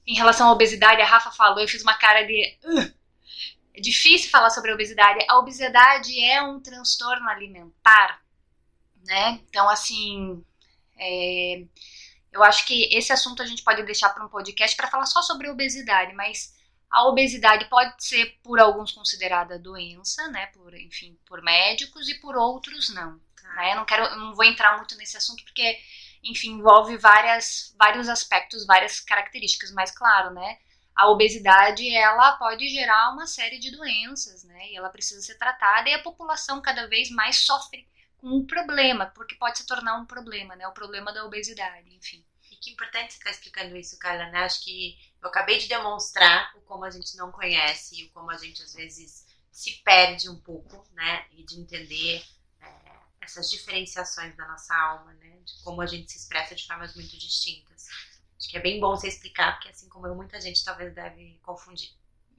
Em 0.05 0.15
relação 0.15 0.49
à 0.49 0.51
obesidade, 0.51 1.01
a 1.01 1.05
Rafa 1.05 1.31
falou, 1.31 1.59
eu 1.59 1.67
fiz 1.67 1.81
uma 1.81 1.93
cara 1.97 2.23
de... 2.23 2.57
"Ugh". 2.65 2.93
É 3.73 3.81
difícil 3.81 4.29
falar 4.29 4.49
sobre 4.49 4.71
a 4.71 4.73
obesidade. 4.75 5.25
A 5.27 5.37
obesidade 5.39 6.23
é 6.23 6.41
um 6.41 6.59
transtorno 6.59 7.27
alimentar, 7.27 8.21
né? 9.05 9.39
Então, 9.49 9.67
assim, 9.67 10.43
é, 10.97 11.65
eu 12.31 12.43
acho 12.43 12.65
que 12.67 12.95
esse 12.95 13.11
assunto 13.11 13.41
a 13.41 13.45
gente 13.45 13.63
pode 13.63 13.83
deixar 13.83 14.09
para 14.09 14.25
um 14.25 14.29
podcast 14.29 14.75
para 14.75 14.89
falar 14.89 15.05
só 15.05 15.21
sobre 15.21 15.49
obesidade, 15.49 16.13
mas 16.13 16.53
a 16.89 17.07
obesidade 17.07 17.65
pode 17.65 17.95
ser 18.03 18.37
por 18.43 18.59
alguns 18.59 18.91
considerada 18.91 19.57
doença, 19.57 20.27
né? 20.27 20.45
Por, 20.47 20.75
enfim, 20.75 21.17
por 21.25 21.41
médicos 21.41 22.07
e 22.07 22.15
por 22.15 22.35
outros 22.35 22.93
não. 22.93 23.19
Eu 23.69 23.75
não 23.75 23.85
quero, 23.85 24.15
não 24.15 24.35
vou 24.35 24.45
entrar 24.45 24.77
muito 24.77 24.95
nesse 24.95 25.17
assunto 25.17 25.43
porque, 25.43 25.79
enfim, 26.23 26.53
envolve 26.53 26.97
várias, 26.97 27.73
vários 27.77 28.09
aspectos, 28.09 28.65
várias 28.65 28.99
características, 28.99 29.71
mas 29.71 29.91
claro, 29.91 30.31
né? 30.33 30.57
A 30.95 31.09
obesidade 31.09 31.89
ela 31.95 32.33
pode 32.33 32.67
gerar 32.69 33.11
uma 33.11 33.25
série 33.25 33.57
de 33.57 33.71
doenças, 33.71 34.43
né? 34.43 34.69
E 34.69 34.75
ela 34.75 34.89
precisa 34.89 35.21
ser 35.21 35.35
tratada 35.35 35.89
e 35.89 35.93
a 35.93 36.03
população 36.03 36.61
cada 36.61 36.87
vez 36.87 37.09
mais 37.09 37.37
sofre 37.37 37.87
com 38.17 38.29
o 38.37 38.45
problema, 38.45 39.07
porque 39.07 39.35
pode 39.35 39.57
se 39.57 39.65
tornar 39.65 39.95
um 39.97 40.05
problema, 40.05 40.55
né? 40.55 40.67
O 40.67 40.73
problema 40.73 41.11
da 41.11 41.25
obesidade, 41.25 41.93
enfim. 41.93 42.23
E 42.51 42.55
que 42.55 42.71
importante 42.71 43.11
você 43.11 43.17
estar 43.17 43.31
explicando 43.31 43.75
isso, 43.75 43.97
Carla, 43.97 44.29
né? 44.29 44.45
Acho 44.45 44.63
que 44.63 44.97
eu 45.21 45.29
acabei 45.29 45.57
de 45.57 45.67
demonstrar 45.67 46.55
o 46.55 46.61
como 46.61 46.85
a 46.85 46.91
gente 46.91 47.17
não 47.17 47.31
conhece 47.31 47.99
e 47.99 48.05
o 48.05 48.11
como 48.11 48.29
a 48.29 48.37
gente 48.37 48.61
às 48.61 48.73
vezes 48.73 49.25
se 49.51 49.81
perde 49.83 50.29
um 50.29 50.39
pouco, 50.39 50.87
né? 50.93 51.25
E 51.31 51.43
de 51.43 51.59
entender 51.59 52.23
é, 52.61 52.67
essas 53.21 53.49
diferenciações 53.49 54.35
da 54.37 54.47
nossa 54.47 54.75
alma, 54.75 55.11
né? 55.15 55.39
De 55.43 55.61
como 55.63 55.81
a 55.81 55.85
gente 55.85 56.11
se 56.11 56.17
expressa 56.17 56.55
de 56.55 56.65
formas 56.65 56.95
muito 56.95 57.17
distintas. 57.17 57.87
Acho 58.43 58.49
que 58.49 58.57
é 58.57 58.61
bem 58.61 58.79
bom 58.79 58.91
você 58.95 59.07
explicar, 59.07 59.53
porque 59.53 59.69
assim 59.69 59.87
como 59.87 60.05
eu, 60.05 60.15
muita 60.15 60.39
gente 60.41 60.63
talvez 60.65 60.93
deve 60.93 61.39
confundir. 61.43 61.89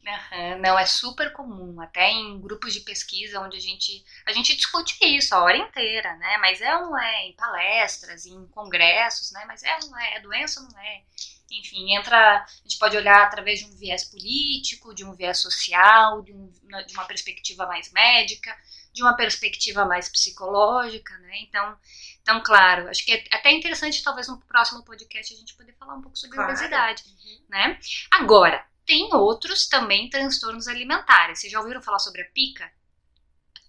Aham, 0.07 0.59
Não, 0.59 0.79
é 0.79 0.85
super 0.85 1.33
comum, 1.33 1.81
até 1.81 2.11
em 2.11 2.39
grupos 2.39 2.75
de 2.75 2.81
pesquisa 2.81 3.41
onde 3.41 3.57
a 3.57 3.61
gente, 3.61 4.05
a 4.27 4.33
gente 4.33 4.55
discute 4.55 4.99
isso 5.03 5.35
a 5.35 5.43
hora 5.43 5.57
inteira, 5.57 6.15
né? 6.17 6.37
Mas 6.39 6.61
é 6.61 6.77
ou 6.77 6.83
não 6.83 6.99
é, 6.99 7.27
em 7.27 7.33
palestras, 7.35 8.27
em 8.27 8.47
congressos, 8.49 9.33
né? 9.33 9.45
Mas 9.47 9.63
é 9.63 9.75
ou 9.77 9.89
não 9.91 9.99
é, 9.99 10.17
é 10.17 10.21
doença 10.21 10.61
ou 10.61 10.69
não 10.69 10.79
é. 10.79 11.03
Enfim, 11.51 11.95
entra, 11.97 12.43
a 12.43 12.47
gente 12.65 12.79
pode 12.79 12.97
olhar 12.97 13.23
através 13.23 13.61
de 13.61 13.67
um 13.67 13.77
viés 13.77 14.05
político, 14.05 14.95
de 14.95 15.05
um 15.05 15.15
viés 15.15 15.39
social, 15.39 16.21
de, 16.23 16.33
um- 16.35 16.53
de 16.87 16.93
uma 16.95 17.05
perspectiva 17.07 17.67
mais 17.67 17.91
médica, 17.93 18.55
de 18.93 19.03
uma 19.03 19.17
perspectiva 19.17 19.85
mais 19.87 20.09
psicológica, 20.09 21.17
né? 21.19 21.39
Então, 21.39 21.79
então, 22.25 22.43
claro, 22.43 22.89
acho 22.89 23.05
que 23.05 23.13
é 23.13 23.23
até 23.31 23.53
interessante, 23.53 24.03
talvez 24.03 24.27
no 24.29 24.41
próximo 24.41 24.83
podcast, 24.83 25.35
a 25.35 25.37
gente 25.37 25.55
poder 25.55 25.75
falar 25.75 25.95
um 25.95 26.01
pouco 26.01 26.17
sobre 26.17 26.37
Claro. 26.37 26.51
obesidade, 26.53 27.05
né? 27.51 27.79
Agora, 28.11 28.65
tem 28.87 29.13
outros 29.15 29.67
também 29.69 30.09
transtornos 30.09 30.67
alimentares. 30.67 31.41
Vocês 31.41 31.53
já 31.53 31.61
ouviram 31.61 31.83
falar 31.83 31.99
sobre 31.99 32.23
a 32.23 32.25
pica? 32.31 32.73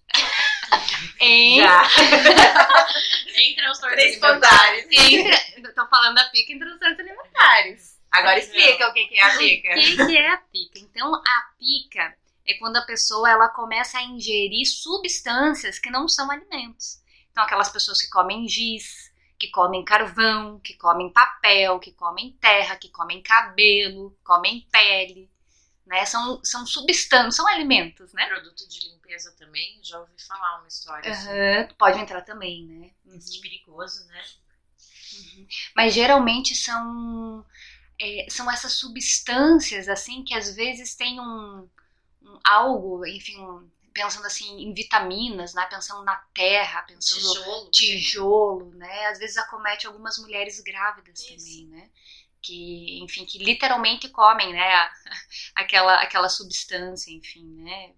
Em, 1.20 1.58
Já. 1.60 1.82
Em 3.36 3.54
transtornos 3.54 3.96
Três 3.98 4.22
alimentares. 4.22 4.86
em, 4.90 5.62
tô 5.74 5.86
falando 5.88 6.14
da 6.14 6.24
pica 6.30 6.52
em 6.52 6.58
transtornos 6.58 6.98
alimentares. 6.98 7.98
Agora 8.10 8.38
explica 8.38 8.88
o 8.88 8.92
que 8.94 9.06
que 9.06 9.18
é 9.18 9.22
a 9.22 9.34
O 9.34 9.38
pica. 9.38 9.74
que, 9.74 9.96
que 10.06 10.16
é 10.16 10.28
a 10.30 10.36
pica? 10.38 10.78
Então, 10.78 11.14
a 11.14 11.42
pica 11.58 12.16
é 12.46 12.54
quando 12.54 12.76
a 12.78 12.82
pessoa 12.82 13.28
ela 13.30 13.48
começa 13.50 13.98
a 13.98 14.02
ingerir 14.02 14.64
substâncias 14.66 15.78
que 15.78 15.90
não 15.90 16.08
são 16.08 16.30
alimentos. 16.30 16.98
Então, 17.36 17.44
aquelas 17.44 17.68
pessoas 17.68 18.00
que 18.00 18.08
comem 18.08 18.48
giz, 18.48 19.12
que 19.38 19.50
comem 19.50 19.84
carvão, 19.84 20.58
que 20.58 20.72
comem 20.72 21.12
papel, 21.12 21.78
que 21.78 21.92
comem 21.92 22.32
terra, 22.40 22.76
que 22.76 22.88
comem 22.88 23.22
cabelo, 23.22 24.16
comem 24.24 24.66
pele, 24.72 25.30
né? 25.84 26.06
São, 26.06 26.42
são 26.42 26.66
substâncias, 26.66 27.36
são 27.36 27.46
alimentos, 27.46 28.10
né? 28.14 28.26
Produto 28.26 28.66
de 28.66 28.88
limpeza 28.88 29.32
também, 29.38 29.78
já 29.82 30.00
ouvi 30.00 30.14
falar 30.26 30.60
uma 30.60 30.68
história 30.68 31.10
assim. 31.10 31.28
Aham, 31.28 31.68
pode 31.76 31.98
entrar 32.00 32.22
também, 32.22 32.64
né? 32.64 32.90
Isso 33.14 33.34
de 33.34 33.40
perigoso, 33.42 34.06
né? 34.06 34.24
Mas 35.74 35.94
geralmente 35.94 36.54
são, 36.54 37.44
é, 38.00 38.26
são 38.30 38.50
essas 38.50 38.72
substâncias, 38.72 39.88
assim, 39.88 40.24
que 40.24 40.34
às 40.34 40.54
vezes 40.54 40.94
tem 40.94 41.20
um, 41.20 41.68
um 42.22 42.38
algo, 42.44 43.06
enfim, 43.06 43.38
um- 43.40 43.68
pensando 43.96 44.26
assim 44.26 44.60
em 44.60 44.74
vitaminas, 44.74 45.54
né? 45.54 45.64
Pensando 45.70 46.04
na 46.04 46.16
terra, 46.34 46.82
pensando 46.82 47.20
Tijolo. 47.20 47.70
tijolo, 47.70 48.70
né? 48.74 49.06
Às 49.06 49.18
vezes 49.18 49.38
acomete 49.38 49.86
algumas 49.86 50.18
mulheres 50.18 50.60
grávidas 50.60 51.18
Isso. 51.20 51.28
também, 51.36 51.66
né? 51.68 51.90
Que, 52.42 53.00
enfim, 53.02 53.24
que 53.24 53.38
literalmente 53.38 54.08
comem, 54.10 54.52
né? 54.52 54.90
aquela, 55.56 56.02
aquela 56.02 56.28
substância, 56.28 57.10
enfim, 57.10 57.46
né? 57.62 57.94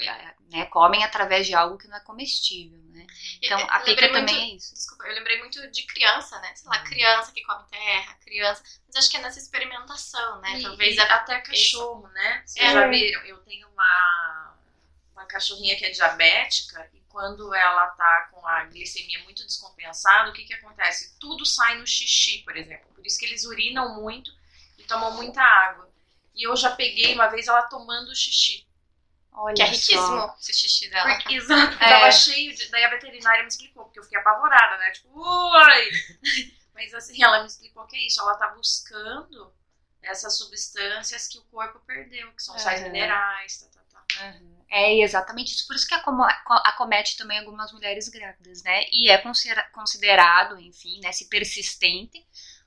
É, 0.00 0.34
né? 0.52 0.66
Comem 0.66 1.02
através 1.02 1.44
de 1.46 1.54
algo 1.54 1.76
que 1.78 1.88
não 1.88 1.96
é 1.96 2.00
comestível, 2.00 2.78
né? 2.90 3.04
Então, 3.42 3.58
Eu- 3.58 3.66
a 3.70 3.80
pica 3.80 4.06
também 4.12 4.22
muito- 4.36 4.52
é 4.52 4.56
isso. 4.56 4.74
Desculpa, 4.74 5.04
eu 5.06 5.14
lembrei 5.14 5.38
muito 5.40 5.68
de 5.72 5.86
criança, 5.86 6.38
né? 6.40 6.54
Sei 6.54 6.68
lá, 6.68 6.78
Uhum. 6.78 6.84
criança 6.84 7.32
que 7.32 7.42
come 7.42 7.64
terra, 7.68 8.14
criança. 8.24 8.62
Mas 8.86 8.96
acho 8.96 9.10
que 9.10 9.16
é 9.16 9.20
nessa 9.20 9.38
experimentação, 9.40 10.40
né? 10.40 10.58
E- 10.58 10.62
Talvez 10.62 10.96
e 10.96 11.00
até 11.00 11.40
cachorro, 11.40 12.06
né? 12.08 12.42
Vocês 12.46 12.70
É. 12.70 12.72
já 12.74 12.86
viram? 12.88 13.22
Eu 13.24 13.38
tenho 13.38 13.68
uma, 13.70 14.47
uma 15.18 15.26
cachorrinha 15.26 15.76
que 15.76 15.84
é 15.84 15.90
diabética 15.90 16.88
e 16.94 17.00
quando 17.08 17.52
ela 17.52 17.88
tá 17.88 18.28
com 18.30 18.46
a 18.46 18.64
glicemia 18.64 19.22
muito 19.24 19.44
descompensada, 19.44 20.30
o 20.30 20.32
que 20.32 20.44
que 20.44 20.54
acontece? 20.54 21.18
Tudo 21.18 21.44
sai 21.44 21.76
no 21.78 21.86
xixi, 21.86 22.42
por 22.44 22.56
exemplo. 22.56 22.88
Por 22.94 23.04
isso 23.04 23.18
que 23.18 23.26
eles 23.26 23.44
urinam 23.44 24.00
muito 24.00 24.30
e 24.78 24.84
tomam 24.84 25.12
muita 25.14 25.42
água. 25.42 25.90
E 26.34 26.46
eu 26.46 26.54
já 26.54 26.70
peguei 26.70 27.14
uma 27.14 27.26
vez 27.26 27.48
ela 27.48 27.62
tomando 27.62 28.14
xixi. 28.14 28.66
Olha 29.32 29.54
que 29.54 29.62
é 29.62 29.66
só. 29.66 29.72
riquíssimo 29.72 30.34
esse 30.40 30.54
xixi 30.54 30.88
dela. 30.90 31.14
Porque, 31.14 31.34
exato, 31.34 31.74
É. 31.82 31.88
tava 31.88 32.10
cheio 32.12 32.54
de. 32.54 32.68
Daí 32.70 32.84
a 32.84 32.90
veterinária 32.90 33.42
me 33.42 33.48
explicou, 33.48 33.84
porque 33.84 33.98
eu 33.98 34.04
fiquei 34.04 34.18
apavorada, 34.18 34.78
né? 34.78 34.90
Tipo, 34.92 35.08
ui! 35.14 35.90
Mas 36.74 36.94
assim, 36.94 37.22
ela 37.22 37.40
me 37.40 37.46
explicou 37.46 37.86
que 37.86 37.96
é 37.96 38.06
isso, 38.06 38.20
ela 38.20 38.36
tá 38.36 38.48
buscando 38.48 39.52
essas 40.00 40.38
substâncias 40.38 41.26
que 41.26 41.38
o 41.38 41.44
corpo 41.44 41.80
perdeu, 41.80 42.32
que 42.32 42.42
são 42.42 42.56
sais 42.56 42.80
Aham. 42.80 42.90
minerais, 42.90 43.58
tá, 43.58 43.66
tá, 43.68 44.04
tá. 44.06 44.24
Uhum. 44.26 44.57
É 44.70 45.00
exatamente 45.00 45.54
isso. 45.54 45.66
Por 45.66 45.74
isso 45.76 45.86
que 45.86 45.94
acomete 45.94 47.16
também 47.16 47.38
algumas 47.38 47.72
mulheres 47.72 48.08
grávidas, 48.08 48.62
né? 48.62 48.84
E 48.92 49.08
é 49.10 49.16
considera- 49.18 49.68
considerado, 49.72 50.58
enfim, 50.60 51.00
né, 51.00 51.10
se 51.12 51.28
persistente, 51.28 52.24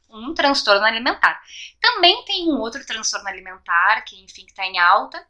um 0.10 0.34
transtorno 0.34 0.84
alimentar. 0.86 1.42
Também 1.80 2.26
tem 2.26 2.52
um 2.52 2.60
outro 2.60 2.86
transtorno 2.86 3.28
alimentar, 3.28 4.02
que, 4.02 4.22
enfim, 4.24 4.46
está 4.46 4.66
em 4.66 4.78
alta, 4.80 5.26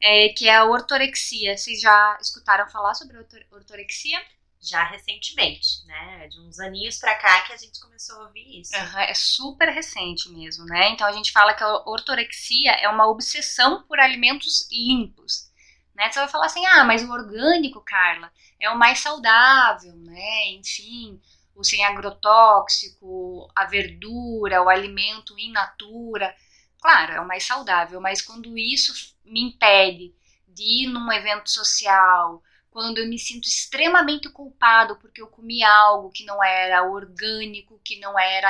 é, 0.00 0.30
que 0.30 0.48
é 0.48 0.56
a 0.56 0.64
ortorexia. 0.64 1.56
Vocês 1.56 1.80
já 1.80 2.18
escutaram 2.20 2.68
falar 2.70 2.94
sobre 2.94 3.18
ortorexia? 3.50 4.20
Já 4.60 4.82
recentemente, 4.82 5.84
né? 5.86 6.26
De 6.28 6.40
uns 6.40 6.58
aninhos 6.58 6.96
pra 6.96 7.14
cá 7.16 7.42
que 7.42 7.52
a 7.52 7.56
gente 7.56 7.78
começou 7.80 8.16
a 8.16 8.26
ouvir 8.26 8.60
isso. 8.60 8.74
Aham, 8.74 9.02
é 9.02 9.12
super 9.14 9.68
recente 9.68 10.30
mesmo, 10.30 10.64
né? 10.64 10.88
Então 10.88 11.06
a 11.06 11.12
gente 11.12 11.30
fala 11.32 11.52
que 11.52 11.62
a 11.62 11.82
ortorexia 11.86 12.72
é 12.72 12.88
uma 12.88 13.06
obsessão 13.06 13.82
por 13.86 14.00
alimentos 14.00 14.66
limpos. 14.72 15.52
Né? 15.94 16.10
Você 16.10 16.18
vai 16.18 16.28
falar 16.28 16.46
assim, 16.46 16.64
ah, 16.66 16.84
mas 16.84 17.02
o 17.02 17.12
orgânico, 17.12 17.80
Carla, 17.80 18.32
é 18.58 18.68
o 18.70 18.78
mais 18.78 18.98
saudável, 18.98 19.94
né? 19.96 20.48
Enfim, 20.48 21.20
o 21.54 21.62
sem 21.62 21.84
agrotóxico, 21.84 23.48
a 23.54 23.64
verdura, 23.64 24.62
o 24.62 24.68
alimento 24.68 25.38
in 25.38 25.52
natura. 25.52 26.34
Claro, 26.80 27.12
é 27.12 27.20
o 27.20 27.26
mais 27.26 27.44
saudável, 27.44 28.00
mas 28.00 28.20
quando 28.20 28.58
isso 28.58 29.14
me 29.24 29.40
impede 29.40 30.14
de 30.48 30.84
ir 30.84 30.86
num 30.88 31.10
evento 31.12 31.48
social, 31.48 32.42
quando 32.70 32.98
eu 32.98 33.08
me 33.08 33.18
sinto 33.18 33.46
extremamente 33.46 34.28
culpado 34.28 34.96
porque 34.96 35.22
eu 35.22 35.28
comi 35.28 35.62
algo 35.62 36.10
que 36.10 36.24
não 36.24 36.42
era 36.42 36.82
orgânico, 36.82 37.80
que 37.84 38.00
não 38.00 38.18
era, 38.18 38.48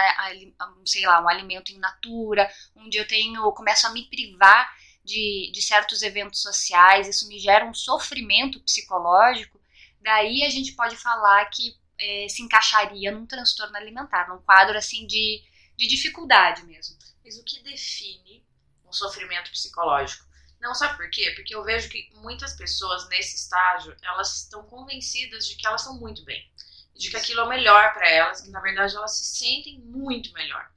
sei 0.86 1.06
lá, 1.06 1.20
um 1.22 1.28
alimento 1.28 1.72
in 1.72 1.78
natura, 1.78 2.50
onde 2.74 2.96
eu 2.96 3.06
tenho, 3.06 3.52
começo 3.52 3.86
a 3.86 3.90
me 3.90 4.08
privar 4.08 4.74
de, 5.04 5.50
de 5.52 5.62
certos 5.62 6.02
eventos 6.02 6.40
sociais, 6.40 7.06
isso 7.06 7.28
me 7.28 7.38
gera 7.38 7.66
um 7.66 7.74
sofrimento 7.74 8.58
psicológico, 8.60 9.60
daí 10.00 10.42
a 10.44 10.50
gente 10.50 10.72
pode 10.72 10.96
falar 10.96 11.44
que 11.46 11.76
eh, 11.98 12.26
se 12.28 12.42
encaixaria 12.42 13.12
num 13.12 13.26
transtorno 13.26 13.76
alimentar, 13.76 14.28
num 14.28 14.38
quadro 14.38 14.76
assim 14.78 15.06
de, 15.06 15.42
de 15.76 15.86
dificuldade 15.86 16.64
mesmo. 16.64 16.96
Mas 17.24 17.38
o 17.38 17.44
que 17.44 17.62
define 17.62 18.44
um 18.84 18.92
sofrimento 18.92 19.50
psicológico? 19.50 20.24
Não 20.60 20.74
sabe 20.74 20.96
por 20.96 21.10
quê? 21.10 21.32
Porque 21.36 21.54
eu 21.54 21.62
vejo 21.62 21.90
que 21.90 22.10
muitas 22.14 22.54
pessoas 22.54 23.06
nesse 23.08 23.36
estágio, 23.36 23.94
elas 24.02 24.42
estão 24.42 24.64
convencidas 24.64 25.46
de 25.46 25.56
que 25.56 25.66
elas 25.66 25.82
estão 25.82 25.98
muito 25.98 26.24
bem. 26.24 26.50
De 26.94 27.10
que 27.10 27.16
aquilo 27.16 27.40
é 27.40 27.44
o 27.44 27.48
melhor 27.48 27.92
para 27.92 28.08
elas, 28.08 28.40
que 28.40 28.50
na 28.50 28.60
verdade 28.60 28.96
elas 28.96 29.18
se 29.18 29.24
sentem 29.24 29.78
muito 29.80 30.32
melhor. 30.32 30.70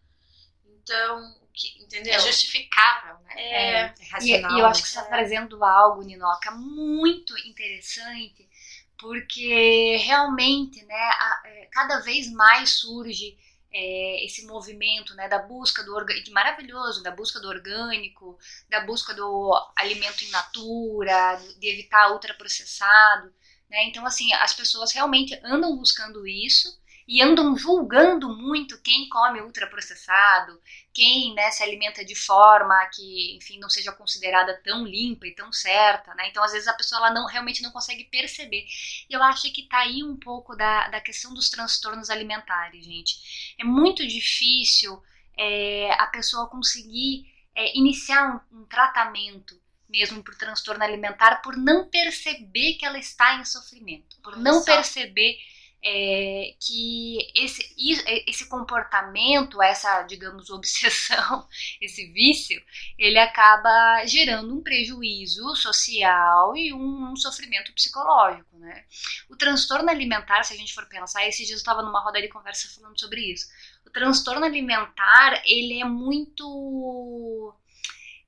Então, 0.65 1.46
que, 1.57 1.83
entendeu? 1.83 2.13
É 2.13 2.19
justificável, 2.19 3.17
né? 3.25 3.33
É, 3.35 3.85
É 3.99 4.05
E, 4.19 4.31
racional. 4.31 4.51
e 4.53 4.59
eu 4.59 4.65
acho 4.65 4.81
que 4.83 4.87
você 4.89 4.97
né? 4.97 5.03
está 5.03 5.09
trazendo 5.09 5.63
algo, 5.63 6.01
Ninoca, 6.03 6.51
muito 6.51 7.37
interessante, 7.47 8.47
porque 8.97 9.97
realmente, 9.97 10.83
né, 10.85 10.95
a- 10.95 11.41
é, 11.45 11.65
cada 11.71 11.99
vez 12.01 12.31
mais 12.31 12.71
surge 12.79 13.37
é, 13.71 14.25
esse 14.25 14.45
movimento, 14.47 15.13
né, 15.13 15.27
da 15.27 15.39
busca 15.39 15.83
do 15.83 15.93
orgânico, 15.93 16.31
maravilhoso, 16.31 17.03
da 17.03 17.11
busca 17.11 17.39
do 17.39 17.47
orgânico, 17.49 18.37
da 18.69 18.79
busca 18.85 19.13
do 19.13 19.53
alimento 19.75 20.23
in 20.23 20.29
natura, 20.29 21.35
de 21.59 21.67
evitar 21.67 22.11
ultraprocessado, 22.13 23.31
né, 23.69 23.83
então 23.85 24.05
assim, 24.05 24.31
as 24.33 24.53
pessoas 24.53 24.91
realmente 24.93 25.37
andam 25.43 25.75
buscando 25.77 26.25
isso 26.25 26.69
e 27.07 27.21
andam 27.21 27.57
julgando 27.57 28.35
muito 28.35 28.81
quem 28.81 29.07
come 29.07 29.39
ultraprocessado, 29.39 30.61
quem 30.93 31.33
né, 31.33 31.49
se 31.51 31.63
alimenta 31.63 32.03
de 32.03 32.15
forma 32.15 32.75
que, 32.93 33.37
enfim, 33.37 33.57
não 33.59 33.69
seja 33.69 33.93
considerada 33.93 34.59
tão 34.61 34.85
limpa 34.85 35.25
e 35.25 35.33
tão 35.33 35.53
certa, 35.53 36.13
né? 36.15 36.27
Então, 36.27 36.43
às 36.43 36.51
vezes, 36.51 36.67
a 36.67 36.73
pessoa 36.73 36.99
ela 36.99 37.13
não, 37.13 37.25
realmente 37.25 37.63
não 37.63 37.71
consegue 37.71 38.03
perceber. 38.05 38.65
E 39.09 39.13
eu 39.13 39.23
acho 39.23 39.51
que 39.53 39.69
tá 39.69 39.79
aí 39.79 40.03
um 40.03 40.17
pouco 40.17 40.55
da, 40.55 40.89
da 40.89 40.99
questão 40.99 41.33
dos 41.33 41.49
transtornos 41.49 42.09
alimentares, 42.09 42.83
gente. 42.83 43.55
É 43.57 43.63
muito 43.63 44.05
difícil 44.05 45.01
é, 45.37 45.89
a 45.93 46.07
pessoa 46.07 46.49
conseguir 46.49 47.25
é, 47.55 47.77
iniciar 47.77 48.43
um, 48.51 48.59
um 48.59 48.65
tratamento 48.65 49.57
mesmo 49.89 50.21
por 50.21 50.35
transtorno 50.35 50.83
alimentar 50.83 51.41
por 51.41 51.55
não 51.55 51.87
perceber 51.87 52.73
que 52.73 52.85
ela 52.85 52.99
está 52.99 53.35
em 53.35 53.45
sofrimento, 53.45 54.17
por 54.21 54.35
não 54.35 54.61
perceber 54.63 55.37
é, 55.83 56.53
que 56.59 57.17
esse, 57.35 57.61
i- 57.77 58.23
esse 58.29 58.47
comportamento, 58.49 59.61
essa, 59.61 60.03
digamos, 60.03 60.49
obsessão, 60.51 61.47
esse 61.81 62.11
vício, 62.11 62.61
ele 62.97 63.17
acaba 63.19 64.05
gerando 64.05 64.53
um 64.55 64.61
prejuízo 64.61 65.55
social 65.55 66.55
e 66.57 66.73
um, 66.73 67.11
um 67.11 67.15
sofrimento 67.15 67.71
psicológico, 67.73 68.57
né? 68.59 68.85
O 69.29 69.35
transtorno 69.35 69.89
alimentar, 69.89 70.43
se 70.43 70.53
a 70.53 70.57
gente 70.57 70.73
for 70.73 70.85
pensar, 70.87 71.25
esses 71.27 71.45
dias 71.45 71.51
eu 71.51 71.57
estava 71.57 71.81
numa 71.81 72.03
roda 72.03 72.21
de 72.21 72.27
conversa 72.27 72.67
falando 72.73 72.99
sobre 72.99 73.21
isso. 73.31 73.47
O 73.85 73.89
transtorno 73.89 74.45
alimentar, 74.45 75.41
ele 75.45 75.79
é 75.81 75.85
muito 75.85 77.53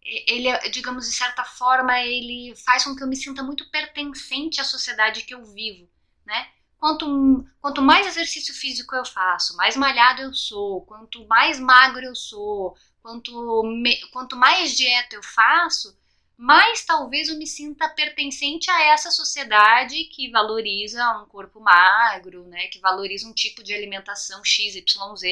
ele, 0.03 0.47
é, 0.47 0.69
digamos, 0.69 1.07
de 1.07 1.13
certa 1.15 1.43
forma, 1.43 1.99
ele 1.99 2.55
faz 2.65 2.83
com 2.83 2.95
que 2.95 3.03
eu 3.03 3.07
me 3.07 3.15
sinta 3.15 3.43
muito 3.43 3.69
pertencente 3.69 4.59
à 4.59 4.63
sociedade 4.63 5.23
que 5.23 5.33
eu 5.33 5.43
vivo, 5.45 5.87
né? 6.25 6.47
Quanto, 6.79 7.45
quanto 7.61 7.81
mais 7.81 8.07
exercício 8.07 8.53
físico 8.53 8.95
eu 8.95 9.05
faço, 9.05 9.55
mais 9.57 9.75
malhado 9.75 10.21
eu 10.21 10.33
sou, 10.33 10.81
quanto 10.85 11.27
mais 11.27 11.59
magro 11.59 12.05
eu 12.05 12.15
sou, 12.15 12.75
quanto, 13.01 13.63
me, 13.63 13.99
quanto 14.11 14.35
mais 14.37 14.77
dieta 14.77 15.15
eu 15.15 15.21
faço, 15.21 15.97
mais 16.37 16.85
talvez 16.85 17.27
eu 17.27 17.37
me 17.37 17.45
sinta 17.45 17.89
pertencente 17.89 18.71
a 18.71 18.93
essa 18.93 19.11
sociedade 19.11 20.05
que 20.05 20.31
valoriza 20.31 21.05
um 21.17 21.25
corpo 21.25 21.59
magro, 21.59 22.45
né? 22.47 22.67
Que 22.67 22.79
valoriza 22.79 23.27
um 23.27 23.33
tipo 23.33 23.61
de 23.61 23.73
alimentação 23.73 24.41
XYZ 24.41 24.83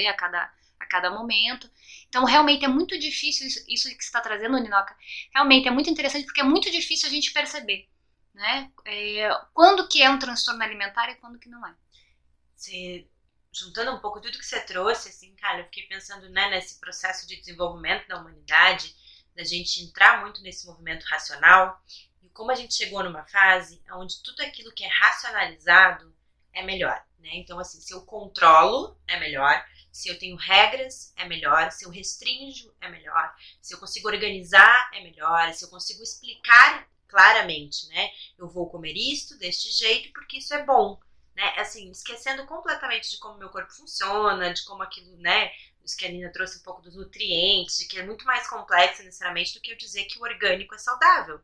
a 0.10 0.14
cada, 0.14 0.52
a 0.78 0.86
cada 0.86 1.10
momento. 1.10 1.72
Então, 2.10 2.26
realmente 2.26 2.66
é 2.66 2.68
muito 2.68 3.00
difícil 3.00 3.48
isso, 3.48 3.64
isso 3.70 3.88
que 3.88 4.04
você 4.04 4.10
está 4.10 4.20
trazendo, 4.20 4.60
Ninoca. 4.60 4.94
Realmente 5.34 5.70
é 5.70 5.72
muito 5.72 5.90
interessante 5.90 6.26
porque 6.26 6.42
é 6.42 6.44
muito 6.44 6.70
difícil 6.70 7.08
a 7.08 7.12
gente 7.12 7.32
perceber, 7.32 7.88
né? 8.38 8.72
É, 8.86 9.30
quando 9.54 9.88
que 9.88 10.02
é 10.02 10.10
um 10.10 10.20
transtorno 10.20 10.64
alimentar 10.64 11.10
e 11.10 11.16
quando 11.16 11.40
que 11.40 11.50
não 11.50 11.66
é. 11.66 11.76
Você, 12.56 13.08
juntando 13.52 13.92
um 13.92 14.00
pouco 14.00 14.22
tudo 14.22 14.38
que 14.38 14.46
você 14.46 14.62
trouxe, 14.62 15.10
assim, 15.10 15.36
cara, 15.36 15.60
eu 15.60 15.66
fiquei 15.66 15.88
pensando 15.88 16.30
né, 16.30 16.50
nesse 16.52 16.80
processo 16.80 17.28
de 17.28 17.36
desenvolvimento 17.36 18.08
da 18.08 18.20
humanidade, 18.20 18.96
da 19.36 19.44
gente 19.44 19.82
entrar 19.82 20.22
muito 20.22 20.42
nesse 20.42 20.68
movimento 20.68 21.04
racional 21.06 21.82
e 22.22 22.30
como 22.30 22.52
a 22.52 22.56
gente 22.56 22.76
chegou 22.76 23.04
numa 23.04 23.26
fase 23.26 23.82
onde 23.92 24.22
tudo 24.22 24.42
aquilo 24.42 24.72
que 24.72 24.84
é 24.84 24.88
racionalizado 24.88 26.16
é 26.54 26.64
melhor, 26.64 27.04
né? 27.20 27.30
Então, 27.34 27.60
assim, 27.60 27.80
se 27.82 27.94
eu 27.94 28.02
controlo, 28.06 29.00
é 29.08 29.20
melhor. 29.20 29.64
Se 29.92 30.10
eu 30.10 30.18
tenho 30.18 30.36
regras, 30.36 31.12
é 31.16 31.26
melhor. 31.26 31.72
Se 31.72 31.86
eu 31.86 31.90
restringo, 31.90 32.76
é 32.82 32.90
melhor. 32.90 33.36
Se 33.62 33.74
eu 33.74 33.80
consigo 33.80 34.08
organizar, 34.08 34.90
é 34.94 35.04
melhor. 35.04 35.54
Se 35.54 35.66
eu 35.66 35.70
consigo 35.70 36.04
explicar 36.04 36.88
claramente, 37.08 37.88
né? 37.90 38.12
Eu 38.38 38.48
vou 38.48 38.70
comer 38.70 38.94
isto 38.94 39.38
deste 39.38 39.72
jeito 39.72 40.12
porque 40.14 40.38
isso 40.38 40.54
é 40.54 40.64
bom, 40.64 41.00
né? 41.36 41.54
Assim, 41.58 41.90
esquecendo 41.92 42.46
completamente 42.46 43.10
de 43.12 43.18
como 43.20 43.38
meu 43.38 43.50
corpo 43.50 43.72
funciona, 43.74 44.54
de 44.54 44.64
como 44.66 44.84
aquilo, 44.84 45.16
né? 45.18 45.52
Isso 45.84 45.98
que 45.98 46.06
a 46.06 46.10
Nina 46.10 46.32
trouxe 46.32 46.60
um 46.60 46.64
pouco 46.64 46.82
dos 46.82 46.96
nutrientes, 46.96 47.78
de 47.78 47.86
que 47.88 48.00
é 48.00 48.06
muito 48.06 48.26
mais 48.26 48.48
complexo 48.50 49.04
necessariamente 49.04 49.54
do 49.54 49.62
que 49.62 49.72
eu 49.72 49.78
dizer 49.78 50.06
que 50.06 50.20
o 50.20 50.24
orgânico 50.24 50.76
é 50.76 50.78
saudável. 50.78 51.40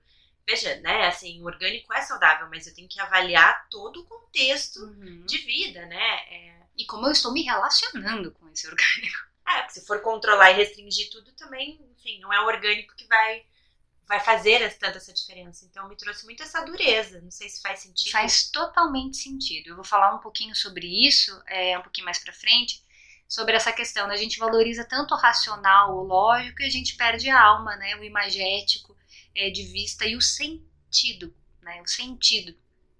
Veja, 0.47 0.75
né? 0.81 1.07
Assim, 1.07 1.41
o 1.41 1.45
orgânico 1.45 1.93
é 1.93 2.01
saudável, 2.01 2.47
mas 2.49 2.67
eu 2.67 2.73
tenho 2.73 2.89
que 2.89 2.99
avaliar 2.99 3.67
todo 3.69 4.01
o 4.01 4.05
contexto 4.05 4.79
Uhum. 4.81 5.25
de 5.25 5.37
vida, 5.39 5.85
né? 5.85 6.15
É, 6.29 6.63
E 6.77 6.85
como 6.85 7.05
eu 7.07 7.11
estou 7.11 7.31
me 7.31 7.43
relacionando 7.43 8.31
com 8.31 8.49
esse 8.49 8.67
orgânico. 8.67 9.17
É, 9.47 9.61
porque 9.61 9.73
se 9.79 9.85
for 9.85 10.01
controlar 10.01 10.51
e 10.51 10.55
restringir 10.55 11.09
tudo 11.11 11.31
também, 11.33 11.79
enfim, 11.97 12.19
não 12.21 12.31
é 12.33 12.39
o 12.41 12.45
orgânico 12.45 12.95
que 12.95 13.05
vai 13.07 13.45
vai 14.13 14.19
fazer 14.19 14.77
tanta 14.77 14.97
essa 14.97 15.11
diferença. 15.11 15.65
Então 15.65 15.89
me 15.89 15.95
trouxe 15.95 16.23
muito 16.25 16.43
essa 16.43 16.63
dureza. 16.63 17.19
Não 17.21 17.31
sei 17.31 17.49
se 17.49 17.61
faz 17.61 17.79
sentido. 17.79 18.11
Faz 18.11 18.49
totalmente 18.51 19.17
sentido. 19.17 19.69
Eu 19.69 19.75
vou 19.75 19.83
falar 19.83 20.13
um 20.13 20.19
pouquinho 20.19 20.55
sobre 20.55 20.85
isso, 21.07 21.31
é, 21.47 21.77
um 21.77 21.81
pouquinho 21.81 22.05
mais 22.05 22.19
pra 22.19 22.31
frente, 22.31 22.83
sobre 23.27 23.55
essa 23.55 23.73
questão. 23.73 24.05
A 24.09 24.15
gente 24.15 24.37
valoriza 24.37 24.85
tanto 24.85 25.15
o 25.15 25.17
racional, 25.17 25.95
o 25.95 26.03
lógico, 26.03 26.61
e 26.61 26.65
a 26.65 26.69
gente 26.69 26.95
perde 26.95 27.29
a 27.29 27.41
alma, 27.41 27.75
né? 27.75 27.95
o 27.95 28.03
imagético 28.03 28.95
é, 29.35 29.49
de 29.49 29.63
vista 29.63 30.05
e 30.05 30.15
o 30.15 30.21
sentido, 30.21 31.35
né? 31.61 31.81
O 31.81 31.87
sentido. 31.87 32.55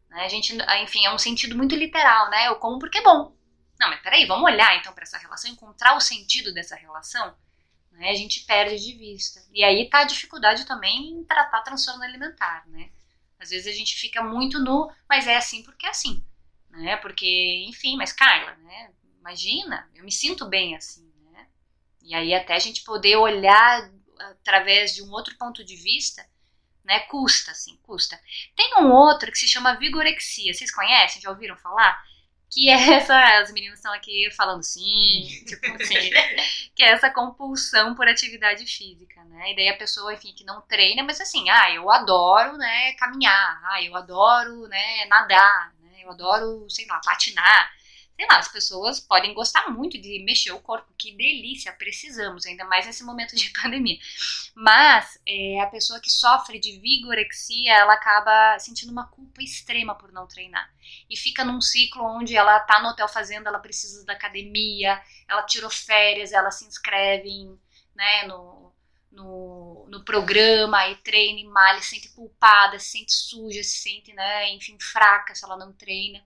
Né? 0.09 0.25
A 0.25 0.29
gente, 0.29 0.57
enfim, 0.81 1.05
é 1.05 1.13
um 1.13 1.19
sentido 1.19 1.55
muito 1.55 1.75
literal, 1.75 2.31
né? 2.31 2.47
Eu 2.47 2.55
como 2.55 2.79
porque 2.79 2.97
é 2.97 3.03
bom. 3.03 3.37
Não, 3.79 3.89
mas 3.89 4.01
peraí, 4.01 4.25
vamos 4.25 4.45
olhar 4.45 4.77
então 4.77 4.93
para 4.93 5.03
essa 5.03 5.17
relação, 5.17 5.51
encontrar 5.51 5.95
o 5.95 5.99
sentido 5.99 6.53
dessa 6.53 6.75
relação. 6.75 7.35
Né? 7.93 8.09
A 8.09 8.15
gente 8.15 8.45
perde 8.45 8.83
de 8.83 8.93
vista. 8.93 9.41
E 9.51 9.63
aí 9.63 9.89
tá 9.89 9.99
a 9.99 10.05
dificuldade 10.05 10.65
também 10.65 11.11
em 11.11 11.23
tratar 11.23 11.61
transtorno 11.61 12.03
alimentar, 12.03 12.67
né? 12.67 12.89
Às 13.39 13.49
vezes 13.49 13.67
a 13.67 13.77
gente 13.77 13.95
fica 13.95 14.23
muito 14.23 14.59
no, 14.59 14.91
mas 15.07 15.27
é 15.27 15.35
assim 15.35 15.63
porque 15.63 15.85
é 15.85 15.89
assim, 15.89 16.23
né? 16.69 16.97
Porque, 16.97 17.65
enfim, 17.67 17.95
mas 17.97 18.11
Carla, 18.13 18.55
né? 18.57 18.91
Imagina, 19.19 19.89
eu 19.95 20.03
me 20.03 20.11
sinto 20.11 20.47
bem 20.47 20.75
assim, 20.75 21.11
né? 21.31 21.47
E 22.01 22.15
aí 22.15 22.33
até 22.33 22.55
a 22.55 22.59
gente 22.59 22.83
poder 22.83 23.15
olhar 23.17 23.91
através 24.19 24.95
de 24.95 25.03
um 25.03 25.11
outro 25.11 25.37
ponto 25.37 25.63
de 25.63 25.75
vista, 25.75 26.25
né? 26.83 27.01
Custa, 27.01 27.51
assim, 27.51 27.77
custa. 27.83 28.19
Tem 28.55 28.75
um 28.79 28.91
outro 28.91 29.31
que 29.31 29.37
se 29.37 29.47
chama 29.47 29.75
vigorexia. 29.75 30.53
Vocês 30.53 30.73
conhecem? 30.73 31.21
Já 31.21 31.29
ouviram 31.29 31.57
falar? 31.57 32.03
Que 32.53 32.69
é 32.69 32.93
essa. 32.93 33.17
As 33.39 33.51
meninas 33.51 33.79
estão 33.79 33.91
aqui 33.91 34.29
falando 34.31 34.61
sim, 34.63 35.27
tipo 35.45 35.65
assim. 35.81 36.11
que 36.75 36.83
é 36.83 36.89
essa 36.89 37.09
compulsão 37.09 37.95
por 37.95 38.07
atividade 38.07 38.65
física, 38.65 39.23
né? 39.25 39.51
E 39.51 39.55
daí 39.55 39.69
a 39.69 39.77
pessoa, 39.77 40.13
enfim, 40.13 40.33
que 40.33 40.43
não 40.43 40.61
treina, 40.61 41.03
mas 41.03 41.19
assim, 41.19 41.49
ah, 41.49 41.71
eu 41.71 41.89
adoro, 41.89 42.57
né, 42.57 42.93
caminhar, 42.93 43.61
ah, 43.65 43.81
eu 43.81 43.95
adoro, 43.95 44.67
né, 44.67 45.05
nadar, 45.05 45.73
né, 45.81 46.03
eu 46.03 46.11
adoro, 46.11 46.69
sei 46.69 46.85
lá, 46.85 46.99
patinar 47.03 47.71
sei 48.23 48.27
lá, 48.27 48.37
as 48.37 48.47
pessoas 48.47 48.99
podem 48.99 49.33
gostar 49.33 49.69
muito 49.69 49.99
de 49.99 50.23
mexer 50.23 50.51
o 50.53 50.59
corpo, 50.59 50.93
que 50.97 51.11
delícia, 51.11 51.73
precisamos, 51.73 52.45
ainda 52.45 52.63
mais 52.65 52.85
nesse 52.85 53.03
momento 53.03 53.35
de 53.35 53.49
pandemia. 53.61 53.97
Mas 54.55 55.19
é, 55.27 55.59
a 55.61 55.67
pessoa 55.67 55.99
que 55.99 56.09
sofre 56.09 56.57
de 56.57 56.79
vigorexia, 56.79 57.73
ela 57.73 57.93
acaba 57.93 58.57
sentindo 58.59 58.91
uma 58.91 59.07
culpa 59.07 59.43
extrema 59.43 59.95
por 59.95 60.11
não 60.11 60.27
treinar. 60.27 60.73
E 61.09 61.17
fica 61.17 61.43
num 61.43 61.59
ciclo 61.59 62.03
onde 62.03 62.35
ela 62.35 62.59
tá 62.61 62.81
no 62.81 62.89
hotel 62.89 63.07
fazendo, 63.09 63.47
ela 63.47 63.59
precisa 63.59 64.05
da 64.05 64.13
academia, 64.13 65.01
ela 65.27 65.43
tirou 65.43 65.69
férias, 65.69 66.31
ela 66.31 66.51
se 66.51 66.65
inscreve 66.65 67.29
em, 67.29 67.59
né, 67.93 68.27
no, 68.27 68.72
no, 69.13 69.85
no 69.89 70.03
programa 70.03 70.89
e 70.89 70.95
treina 70.97 71.39
e 71.39 71.45
malha, 71.45 71.81
se 71.81 71.91
sente 71.91 72.09
culpada, 72.09 72.79
se 72.79 72.91
sente 72.91 73.13
suja, 73.13 73.63
se 73.63 73.77
sente, 73.77 74.11
né, 74.13 74.51
enfim, 74.51 74.77
fraca 74.79 75.33
se 75.33 75.45
ela 75.45 75.57
não 75.57 75.71
treina. 75.73 76.23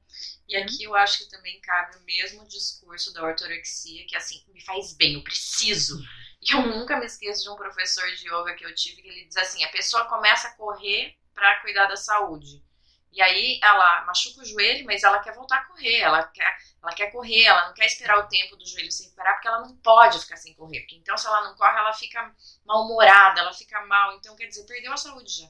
E 0.47 0.55
aqui 0.55 0.83
eu 0.83 0.95
acho 0.95 1.19
que 1.19 1.29
também 1.29 1.59
cabe 1.61 1.97
o 1.97 2.03
mesmo 2.03 2.47
discurso 2.47 3.13
da 3.13 3.23
ortorexia, 3.23 4.05
que 4.07 4.15
assim, 4.15 4.43
me 4.53 4.61
faz 4.63 4.93
bem, 4.93 5.15
eu 5.15 5.23
preciso. 5.23 6.01
E 6.41 6.53
eu 6.53 6.61
nunca 6.65 6.97
me 6.97 7.05
esqueço 7.05 7.43
de 7.43 7.49
um 7.49 7.55
professor 7.55 8.09
de 8.15 8.27
yoga 8.27 8.55
que 8.55 8.65
eu 8.65 8.73
tive, 8.73 9.01
que 9.01 9.07
ele 9.09 9.25
diz 9.25 9.37
assim, 9.37 9.63
a 9.63 9.69
pessoa 9.69 10.05
começa 10.05 10.47
a 10.47 10.55
correr 10.55 11.15
para 11.33 11.59
cuidar 11.61 11.87
da 11.87 11.95
saúde. 11.95 12.63
E 13.11 13.21
aí 13.21 13.59
ela 13.63 14.05
machuca 14.05 14.41
o 14.41 14.45
joelho, 14.45 14.85
mas 14.85 15.03
ela 15.03 15.19
quer 15.19 15.33
voltar 15.33 15.57
a 15.57 15.63
correr, 15.65 15.99
ela 15.99 16.23
quer, 16.23 16.57
ela 16.81 16.93
quer 16.93 17.11
correr, 17.11 17.43
ela 17.43 17.67
não 17.67 17.73
quer 17.73 17.85
esperar 17.85 18.19
o 18.19 18.27
tempo 18.27 18.55
do 18.55 18.67
joelho 18.67 18.91
se 18.91 19.03
recuperar, 19.05 19.33
porque 19.35 19.47
ela 19.47 19.61
não 19.61 19.75
pode 19.77 20.19
ficar 20.19 20.37
sem 20.37 20.53
correr. 20.53 20.81
Porque 20.81 20.95
então, 20.95 21.17
se 21.17 21.25
ela 21.25 21.43
não 21.43 21.55
corre, 21.55 21.77
ela 21.77 21.93
fica 21.93 22.33
mal-humorada, 22.65 23.41
ela 23.41 23.53
fica 23.53 23.85
mal. 23.85 24.15
Então, 24.17 24.35
quer 24.35 24.47
dizer, 24.47 24.65
perdeu 24.65 24.93
a 24.93 24.97
saúde 24.97 25.41
já. 25.41 25.49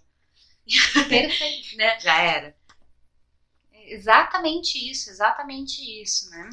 Perfeito. 1.08 1.76
né? 1.78 2.00
Já 2.00 2.22
era. 2.22 2.56
Exatamente 3.72 4.78
isso, 4.90 5.10
exatamente 5.10 5.82
isso, 6.02 6.30
né? 6.30 6.50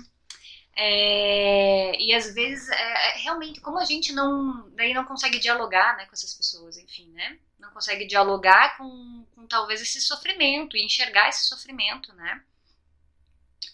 É, 0.76 2.00
e 2.00 2.12
às 2.14 2.34
vezes, 2.34 2.68
é, 2.68 2.74
é, 2.74 3.18
realmente, 3.18 3.60
como 3.60 3.78
a 3.78 3.84
gente 3.84 4.12
não, 4.12 4.68
daí 4.70 4.92
não 4.92 5.04
consegue 5.04 5.38
dialogar 5.38 5.96
né, 5.96 6.06
com 6.06 6.12
essas 6.12 6.34
pessoas, 6.34 6.76
enfim, 6.76 7.10
né? 7.12 7.38
Não 7.64 7.72
consegue 7.72 8.06
dialogar 8.06 8.76
com, 8.76 9.26
com 9.34 9.46
talvez 9.46 9.80
esse 9.80 10.00
sofrimento 10.00 10.76
e 10.76 10.84
enxergar 10.84 11.28
esse 11.28 11.44
sofrimento, 11.44 12.12
né? 12.14 12.42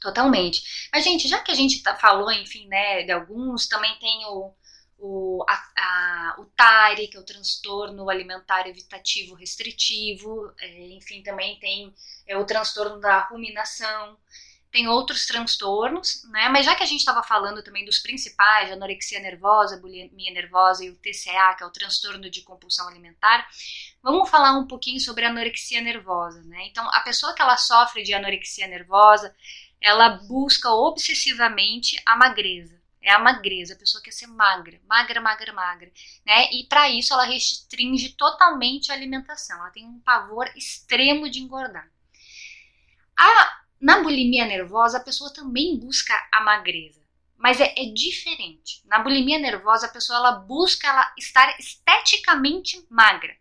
Totalmente. 0.01 0.89
Mas, 0.93 1.05
gente, 1.05 1.29
já 1.29 1.41
que 1.41 1.51
a 1.51 1.55
gente 1.55 1.83
tá, 1.83 1.97
falou, 1.97 2.31
enfim, 2.33 2.67
né, 2.69 3.03
de 3.03 3.13
alguns, 3.13 3.67
também 3.67 3.99
tem 3.99 4.25
o, 4.27 4.55
o, 4.99 5.45
a, 5.49 5.55
a, 5.77 6.37
o 6.39 6.45
TARI, 6.47 7.09
que 7.09 7.17
é 7.17 7.21
o 7.21 7.25
transtorno 7.25 8.09
alimentar 8.09 8.67
evitativo 8.67 9.35
restritivo, 9.35 10.53
é, 10.59 10.89
enfim, 10.93 11.23
também 11.23 11.59
tem 11.59 11.95
é, 12.27 12.37
o 12.37 12.45
transtorno 12.45 13.01
da 13.01 13.21
ruminação, 13.21 14.19
tem 14.71 14.87
outros 14.87 15.27
transtornos, 15.27 16.23
né? 16.31 16.49
Mas 16.49 16.65
já 16.65 16.75
que 16.75 16.83
a 16.83 16.87
gente 16.87 17.01
estava 17.01 17.23
falando 17.23 17.63
também 17.63 17.85
dos 17.85 17.99
principais, 17.99 18.71
anorexia 18.71 19.19
nervosa, 19.19 19.77
bulimia 19.77 20.33
nervosa 20.33 20.85
e 20.85 20.91
o 20.91 20.97
TCA, 20.97 21.55
que 21.57 21.65
é 21.65 21.67
o 21.67 21.71
transtorno 21.71 22.31
de 22.31 22.43
compulsão 22.43 22.87
alimentar, 22.89 23.49
vamos 24.03 24.31
falar 24.31 24.57
um 24.59 24.67
pouquinho 24.67 25.01
sobre 25.01 25.25
anorexia 25.25 25.81
nervosa, 25.81 26.43
né? 26.45 26.67
Então, 26.67 26.89
a 26.93 27.01
pessoa 27.01 27.35
que 27.35 27.43
ela 27.43 27.57
sofre 27.57 28.03
de 28.03 28.15
anorexia 28.15 28.69
nervosa, 28.69 29.35
ela 29.81 30.11
busca 30.29 30.71
obsessivamente 30.71 32.01
a 32.07 32.17
magreza. 32.17 32.81
É 33.03 33.11
a 33.11 33.19
magreza, 33.19 33.73
a 33.73 33.79
pessoa 33.79 34.03
quer 34.03 34.13
ser 34.13 34.27
magra, 34.27 34.79
magra, 34.87 35.21
magra, 35.23 35.53
magra, 35.55 35.91
né? 36.25 36.53
E 36.53 36.67
para 36.69 36.91
isso 36.91 37.15
ela 37.15 37.25
restringe 37.25 38.11
totalmente 38.11 38.93
a 38.93 38.95
alimentação. 38.95 39.59
Ela 39.59 39.71
tem 39.71 39.87
um 39.87 39.99
pavor 40.01 40.47
extremo 40.55 41.29
de 41.29 41.41
engordar. 41.41 41.91
A, 43.19 43.61
na 43.81 44.03
bulimia 44.03 44.45
nervosa, 44.45 44.99
a 44.99 45.03
pessoa 45.03 45.33
também 45.33 45.79
busca 45.79 46.13
a 46.31 46.43
magreza, 46.43 47.01
mas 47.39 47.61
é, 47.61 47.73
é 47.77 47.87
diferente. 47.87 48.83
Na 48.85 48.99
bulimia 48.99 49.39
nervosa, 49.39 49.87
a 49.87 49.91
pessoa 49.91 50.19
ela 50.19 50.33
busca 50.33 50.87
ela 50.87 51.15
estar 51.17 51.59
esteticamente 51.59 52.87
magra. 52.91 53.35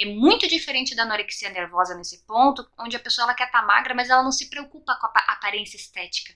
É 0.00 0.06
muito 0.06 0.48
diferente 0.48 0.94
da 0.94 1.02
anorexia 1.02 1.50
nervosa 1.50 1.94
nesse 1.94 2.24
ponto, 2.24 2.66
onde 2.78 2.96
a 2.96 3.00
pessoa 3.00 3.26
ela 3.26 3.34
quer 3.34 3.44
estar 3.44 3.60
tá 3.60 3.66
magra, 3.66 3.94
mas 3.94 4.08
ela 4.08 4.22
não 4.22 4.32
se 4.32 4.48
preocupa 4.48 4.96
com 4.96 5.06
a 5.06 5.32
aparência 5.32 5.76
estética. 5.76 6.32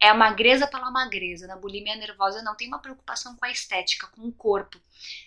É 0.00 0.08
a 0.08 0.14
magreza 0.14 0.66
pela 0.66 0.90
magreza. 0.90 1.46
Na 1.46 1.56
bulimia 1.56 1.94
nervosa 1.94 2.42
não 2.42 2.56
tem 2.56 2.66
uma 2.66 2.80
preocupação 2.80 3.36
com 3.36 3.44
a 3.44 3.50
estética, 3.52 4.08
com 4.08 4.22
o 4.22 4.32
corpo. 4.32 4.80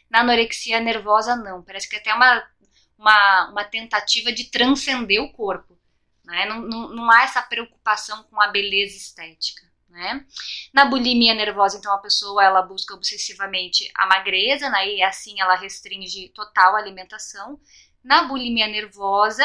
Na 0.10 0.20
anorexia 0.20 0.82
nervosa 0.82 1.38
não. 1.38 1.64
Parece 1.64 1.88
que 1.88 1.96
é 1.96 2.00
até 2.00 2.14
uma, 2.14 2.46
uma, 2.98 3.50
uma 3.52 3.64
tentativa 3.64 4.34
de 4.34 4.52
transcender 4.52 5.24
o 5.24 5.32
corpo. 5.32 5.79
Né? 6.30 6.46
Não, 6.46 6.62
não, 6.62 6.90
não 6.90 7.12
há 7.12 7.24
essa 7.24 7.42
preocupação 7.42 8.24
com 8.24 8.40
a 8.40 8.48
beleza 8.48 8.96
estética. 8.96 9.68
Né? 9.90 10.24
Na 10.72 10.86
bulimia 10.86 11.34
nervosa, 11.34 11.78
então, 11.78 11.92
a 11.92 11.98
pessoa 11.98 12.44
ela 12.44 12.62
busca 12.62 12.94
obsessivamente 12.94 13.90
a 13.96 14.06
magreza, 14.06 14.70
né? 14.70 14.88
e 14.88 15.02
assim 15.02 15.42
ela 15.42 15.56
restringe 15.56 16.30
total 16.30 16.76
a 16.76 16.80
alimentação. 16.80 17.60
Na 18.04 18.26
bulimia 18.26 18.68
nervosa, 18.68 19.44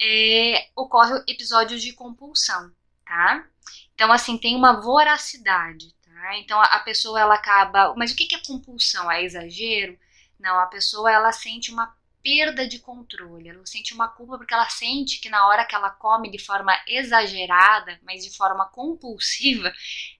é, 0.00 0.68
ocorre 0.74 1.22
episódios 1.28 1.82
de 1.82 1.92
compulsão, 1.92 2.72
tá? 3.04 3.46
Então, 3.94 4.10
assim, 4.10 4.38
tem 4.38 4.56
uma 4.56 4.80
voracidade, 4.80 5.94
tá? 6.02 6.38
Então, 6.38 6.60
a, 6.60 6.78
pessoa, 6.80 7.20
ela 7.20 7.34
acaba... 7.34 7.94
Mas 7.94 8.10
o 8.10 8.16
que, 8.16 8.26
que 8.26 8.34
é 8.34 8.42
compulsão? 8.44 9.12
É 9.12 9.22
exagero? 9.22 9.98
Não, 10.40 10.58
a 10.58 10.66
pessoa, 10.66 11.12
ela 11.12 11.30
sente 11.30 11.70
uma 11.70 11.94
perda 12.24 12.66
de 12.66 12.78
controle, 12.78 13.50
ela 13.50 13.66
sente 13.66 13.92
uma 13.92 14.08
culpa 14.08 14.38
porque 14.38 14.54
ela 14.54 14.68
sente 14.70 15.20
que 15.20 15.28
na 15.28 15.46
hora 15.46 15.66
que 15.66 15.74
ela 15.74 15.90
come 15.90 16.30
de 16.30 16.38
forma 16.38 16.72
exagerada, 16.88 18.00
mas 18.02 18.24
de 18.24 18.34
forma 18.34 18.64
compulsiva, 18.70 19.70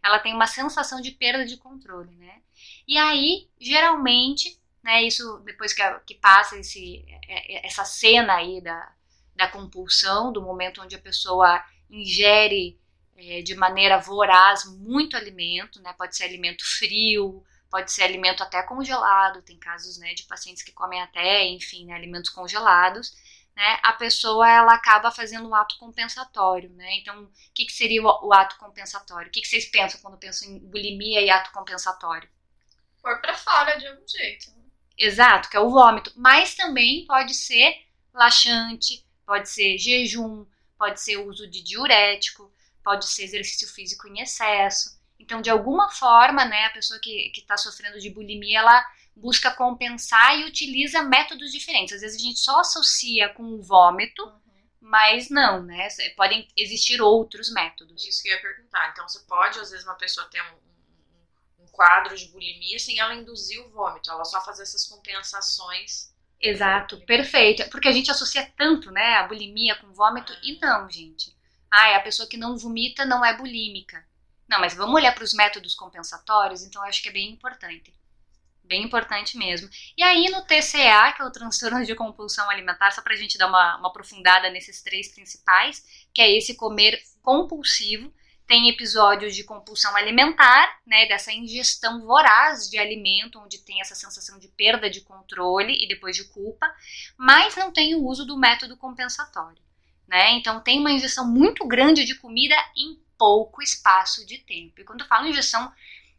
ela 0.02 0.18
tem 0.18 0.34
uma 0.34 0.46
sensação 0.46 1.00
de 1.00 1.10
perda 1.12 1.46
de 1.46 1.56
controle, 1.56 2.14
né? 2.16 2.42
E 2.86 2.98
aí, 2.98 3.48
geralmente, 3.58 4.60
né, 4.82 5.02
isso 5.02 5.38
depois 5.46 5.72
que, 5.72 5.82
que 6.06 6.14
passa 6.14 6.58
esse, 6.58 7.02
é, 7.26 7.56
é, 7.56 7.66
essa 7.66 7.86
cena 7.86 8.34
aí 8.34 8.60
da, 8.60 8.92
da 9.34 9.48
compulsão, 9.48 10.30
do 10.30 10.42
momento 10.42 10.82
onde 10.82 10.94
a 10.94 11.00
pessoa 11.00 11.64
ingere 11.88 12.78
é, 13.16 13.40
de 13.40 13.54
maneira 13.54 13.96
voraz 13.98 14.64
muito 14.66 15.16
alimento, 15.16 15.80
né? 15.80 15.94
Pode 15.94 16.14
ser 16.14 16.24
alimento 16.24 16.66
frio, 16.66 17.42
pode 17.74 17.90
ser 17.90 18.04
alimento 18.04 18.40
até 18.40 18.62
congelado. 18.62 19.42
Tem 19.42 19.58
casos, 19.58 19.98
né, 19.98 20.14
de 20.14 20.22
pacientes 20.22 20.62
que 20.62 20.70
comem 20.70 21.02
até, 21.02 21.44
enfim, 21.48 21.86
né, 21.86 21.94
alimentos 21.94 22.30
congelados. 22.30 23.16
Né, 23.56 23.80
a 23.82 23.92
pessoa 23.94 24.48
ela 24.48 24.74
acaba 24.74 25.10
fazendo 25.10 25.48
um 25.48 25.54
ato 25.56 25.76
compensatório, 25.78 26.70
né? 26.70 26.98
Então, 26.98 27.24
o 27.24 27.30
que, 27.52 27.64
que 27.64 27.72
seria 27.72 28.00
o, 28.00 28.28
o, 28.28 28.32
ato 28.32 28.56
compensatório? 28.58 29.28
O 29.28 29.30
que, 29.32 29.40
que 29.40 29.48
vocês 29.48 29.64
pensam 29.64 30.00
quando 30.00 30.18
pensam 30.18 30.48
em 30.48 30.60
bulimia 30.60 31.20
e 31.20 31.28
ato 31.28 31.50
compensatório? 31.50 32.28
Pôr 33.02 33.20
para 33.20 33.34
fora 33.34 33.76
de 33.76 33.88
algum 33.88 34.06
jeito. 34.06 34.50
Né? 34.50 34.64
Exato, 34.96 35.50
que 35.50 35.56
é 35.56 35.60
o 35.60 35.70
vômito. 35.70 36.12
Mas 36.14 36.54
também 36.54 37.04
pode 37.06 37.34
ser 37.34 37.76
laxante, 38.12 39.04
pode 39.26 39.48
ser 39.48 39.78
jejum, 39.78 40.46
pode 40.78 41.00
ser 41.00 41.16
uso 41.16 41.50
de 41.50 41.60
diurético, 41.60 42.52
pode 42.84 43.08
ser 43.08 43.24
exercício 43.24 43.68
físico 43.68 44.06
em 44.06 44.20
excesso. 44.20 44.96
Então, 45.24 45.40
de 45.40 45.48
alguma 45.48 45.90
forma, 45.90 46.44
né, 46.44 46.66
a 46.66 46.70
pessoa 46.70 47.00
que 47.00 47.32
está 47.34 47.56
sofrendo 47.56 47.98
de 47.98 48.10
bulimia, 48.10 48.58
ela 48.58 48.86
busca 49.16 49.50
compensar 49.50 50.38
e 50.38 50.44
utiliza 50.44 51.02
métodos 51.02 51.50
diferentes. 51.50 51.94
Às 51.94 52.02
vezes 52.02 52.20
a 52.20 52.24
gente 52.24 52.38
só 52.38 52.60
associa 52.60 53.30
com 53.30 53.42
o 53.42 53.62
vômito, 53.62 54.22
uhum. 54.22 54.40
mas 54.82 55.30
não, 55.30 55.62
né? 55.62 55.88
Podem 56.14 56.46
existir 56.54 57.00
outros 57.00 57.50
métodos. 57.50 58.06
Isso 58.06 58.22
que 58.22 58.28
eu 58.28 58.34
ia 58.34 58.42
perguntar. 58.42 58.90
Então, 58.90 59.08
você 59.08 59.20
pode, 59.20 59.58
às 59.58 59.70
vezes, 59.70 59.86
uma 59.86 59.94
pessoa 59.94 60.28
ter 60.28 60.42
um, 60.42 61.64
um, 61.64 61.66
quadro 61.68 62.14
de 62.14 62.28
bulimia 62.28 62.78
sem 62.78 62.98
ela 62.98 63.14
induzir 63.14 63.60
o 63.64 63.70
vômito, 63.70 64.10
ela 64.10 64.24
só 64.26 64.44
fazer 64.44 64.64
essas 64.64 64.86
compensações. 64.86 66.12
Exato, 66.38 67.00
perfeito. 67.06 67.66
Porque 67.70 67.88
a 67.88 67.92
gente 67.92 68.10
associa 68.10 68.52
tanto, 68.58 68.90
né, 68.90 69.14
a 69.14 69.26
bulimia 69.26 69.74
com 69.76 69.90
vômito, 69.94 70.34
uhum. 70.34 70.38
e 70.42 70.58
não, 70.60 70.90
gente 70.90 71.34
ah, 71.74 71.96
a 71.96 72.00
pessoa 72.00 72.28
que 72.28 72.36
não 72.36 72.56
vomita 72.56 73.04
não 73.04 73.24
é 73.24 73.36
bulímica. 73.36 74.06
Não, 74.48 74.60
mas 74.60 74.74
vamos 74.74 74.94
olhar 74.94 75.14
para 75.14 75.24
os 75.24 75.34
métodos 75.34 75.74
compensatórios, 75.74 76.62
então 76.62 76.82
eu 76.82 76.88
acho 76.88 77.02
que 77.02 77.08
é 77.08 77.12
bem 77.12 77.30
importante. 77.30 77.94
Bem 78.62 78.82
importante 78.82 79.36
mesmo. 79.36 79.68
E 79.96 80.02
aí 80.02 80.30
no 80.30 80.42
TCA, 80.42 81.12
que 81.12 81.22
é 81.22 81.24
o 81.24 81.30
transtorno 81.30 81.84
de 81.84 81.94
compulsão 81.94 82.48
alimentar, 82.48 82.90
só 82.92 83.02
pra 83.02 83.16
gente 83.16 83.36
dar 83.36 83.46
uma, 83.46 83.76
uma 83.76 83.88
aprofundada 83.88 84.48
nesses 84.50 84.82
três 84.82 85.08
principais, 85.08 86.06
que 86.14 86.22
é 86.22 86.30
esse 86.36 86.56
comer 86.56 87.02
compulsivo, 87.22 88.12
tem 88.46 88.68
episódios 88.68 89.34
de 89.34 89.44
compulsão 89.44 89.94
alimentar, 89.96 90.78
né, 90.86 91.06
dessa 91.06 91.32
ingestão 91.32 92.02
voraz 92.02 92.68
de 92.68 92.78
alimento, 92.78 93.38
onde 93.38 93.58
tem 93.58 93.80
essa 93.80 93.94
sensação 93.94 94.38
de 94.38 94.48
perda 94.48 94.90
de 94.90 95.00
controle 95.00 95.74
e 95.82 95.88
depois 95.88 96.16
de 96.16 96.24
culpa, 96.24 96.66
mas 97.16 97.56
não 97.56 97.72
tem 97.72 97.94
o 97.94 98.04
uso 98.04 98.26
do 98.26 98.36
método 98.36 98.76
compensatório, 98.76 99.62
né? 100.06 100.32
Então 100.32 100.60
tem 100.60 100.78
uma 100.78 100.92
ingestão 100.92 101.26
muito 101.26 101.66
grande 101.66 102.04
de 102.04 102.14
comida 102.16 102.54
em 102.76 103.02
pouco 103.18 103.62
espaço 103.62 104.26
de 104.26 104.38
tempo. 104.38 104.80
E 104.80 104.84
quando 104.84 105.00
eu 105.00 105.06
falo 105.06 105.26
ingestão 105.26 105.72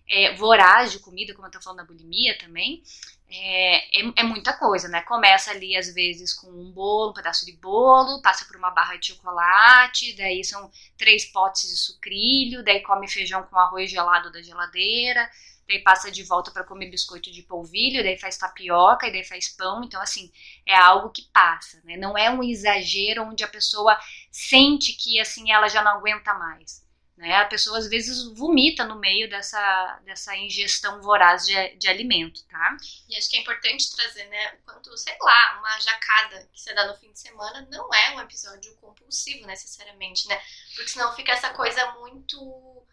é, 0.07 0.33
voraz 0.35 0.91
de 0.91 0.99
comida, 0.99 1.33
como 1.33 1.47
eu 1.47 1.51
tô 1.51 1.61
falando 1.61 1.79
da 1.79 1.85
bulimia 1.85 2.37
também, 2.37 2.83
é, 3.27 4.01
é, 4.01 4.13
é, 4.17 4.23
muita 4.23 4.53
coisa, 4.53 4.87
né? 4.87 5.01
Começa 5.01 5.51
ali, 5.51 5.75
às 5.75 5.93
vezes, 5.93 6.33
com 6.33 6.47
um 6.47 6.71
bolo, 6.71 7.11
um 7.11 7.13
pedaço 7.13 7.45
de 7.45 7.53
bolo, 7.53 8.21
passa 8.21 8.45
por 8.45 8.55
uma 8.55 8.69
barra 8.69 8.97
de 8.97 9.07
chocolate, 9.07 10.13
daí 10.13 10.43
são 10.43 10.71
três 10.97 11.25
potes 11.25 11.69
de 11.69 11.75
sucrilho, 11.75 12.63
daí 12.63 12.81
come 12.81 13.07
feijão 13.07 13.43
com 13.43 13.57
arroz 13.57 13.89
gelado 13.89 14.31
da 14.31 14.41
geladeira, 14.43 15.27
daí 15.67 15.79
passa 15.79 16.11
de 16.11 16.21
volta 16.23 16.51
para 16.51 16.63
comer 16.63 16.89
biscoito 16.91 17.31
de 17.31 17.41
polvilho, 17.41 18.03
daí 18.03 18.17
faz 18.17 18.37
tapioca, 18.37 19.07
e 19.07 19.11
daí 19.11 19.23
faz 19.23 19.49
pão, 19.49 19.83
então, 19.83 19.99
assim, 20.01 20.31
é 20.65 20.75
algo 20.75 21.09
que 21.09 21.23
passa, 21.33 21.81
né? 21.83 21.97
Não 21.97 22.15
é 22.15 22.29
um 22.29 22.43
exagero 22.43 23.23
onde 23.23 23.43
a 23.43 23.47
pessoa 23.47 23.97
sente 24.31 24.93
que, 24.93 25.19
assim, 25.19 25.51
ela 25.51 25.67
já 25.67 25.83
não 25.83 25.93
aguenta 25.93 26.31
mais. 26.35 26.84
Né? 27.17 27.33
A 27.37 27.45
pessoa 27.45 27.77
às 27.77 27.87
vezes 27.87 28.25
vomita 28.33 28.83
no 28.83 28.99
meio 28.99 29.29
dessa, 29.29 29.99
dessa 30.03 30.35
ingestão 30.35 31.01
voraz 31.01 31.45
de, 31.45 31.75
de 31.77 31.87
alimento, 31.87 32.43
tá? 32.45 32.75
E 33.07 33.15
acho 33.15 33.29
que 33.29 33.37
é 33.37 33.39
importante 33.39 33.95
trazer, 33.95 34.25
né, 34.27 34.53
o 34.55 34.57
quanto, 34.65 34.97
sei 34.97 35.15
lá, 35.21 35.59
uma 35.59 35.79
jacada 35.79 36.49
que 36.51 36.59
você 36.59 36.73
dá 36.73 36.85
no 36.85 36.95
fim 36.97 37.11
de 37.13 37.19
semana 37.19 37.65
não 37.71 37.93
é 37.93 38.15
um 38.15 38.19
episódio 38.19 38.75
compulsivo 38.81 39.47
necessariamente, 39.47 40.27
né? 40.27 40.41
Porque 40.75 40.89
senão 40.89 41.15
fica 41.15 41.31
essa 41.31 41.51
coisa 41.53 41.89
muito 41.93 42.85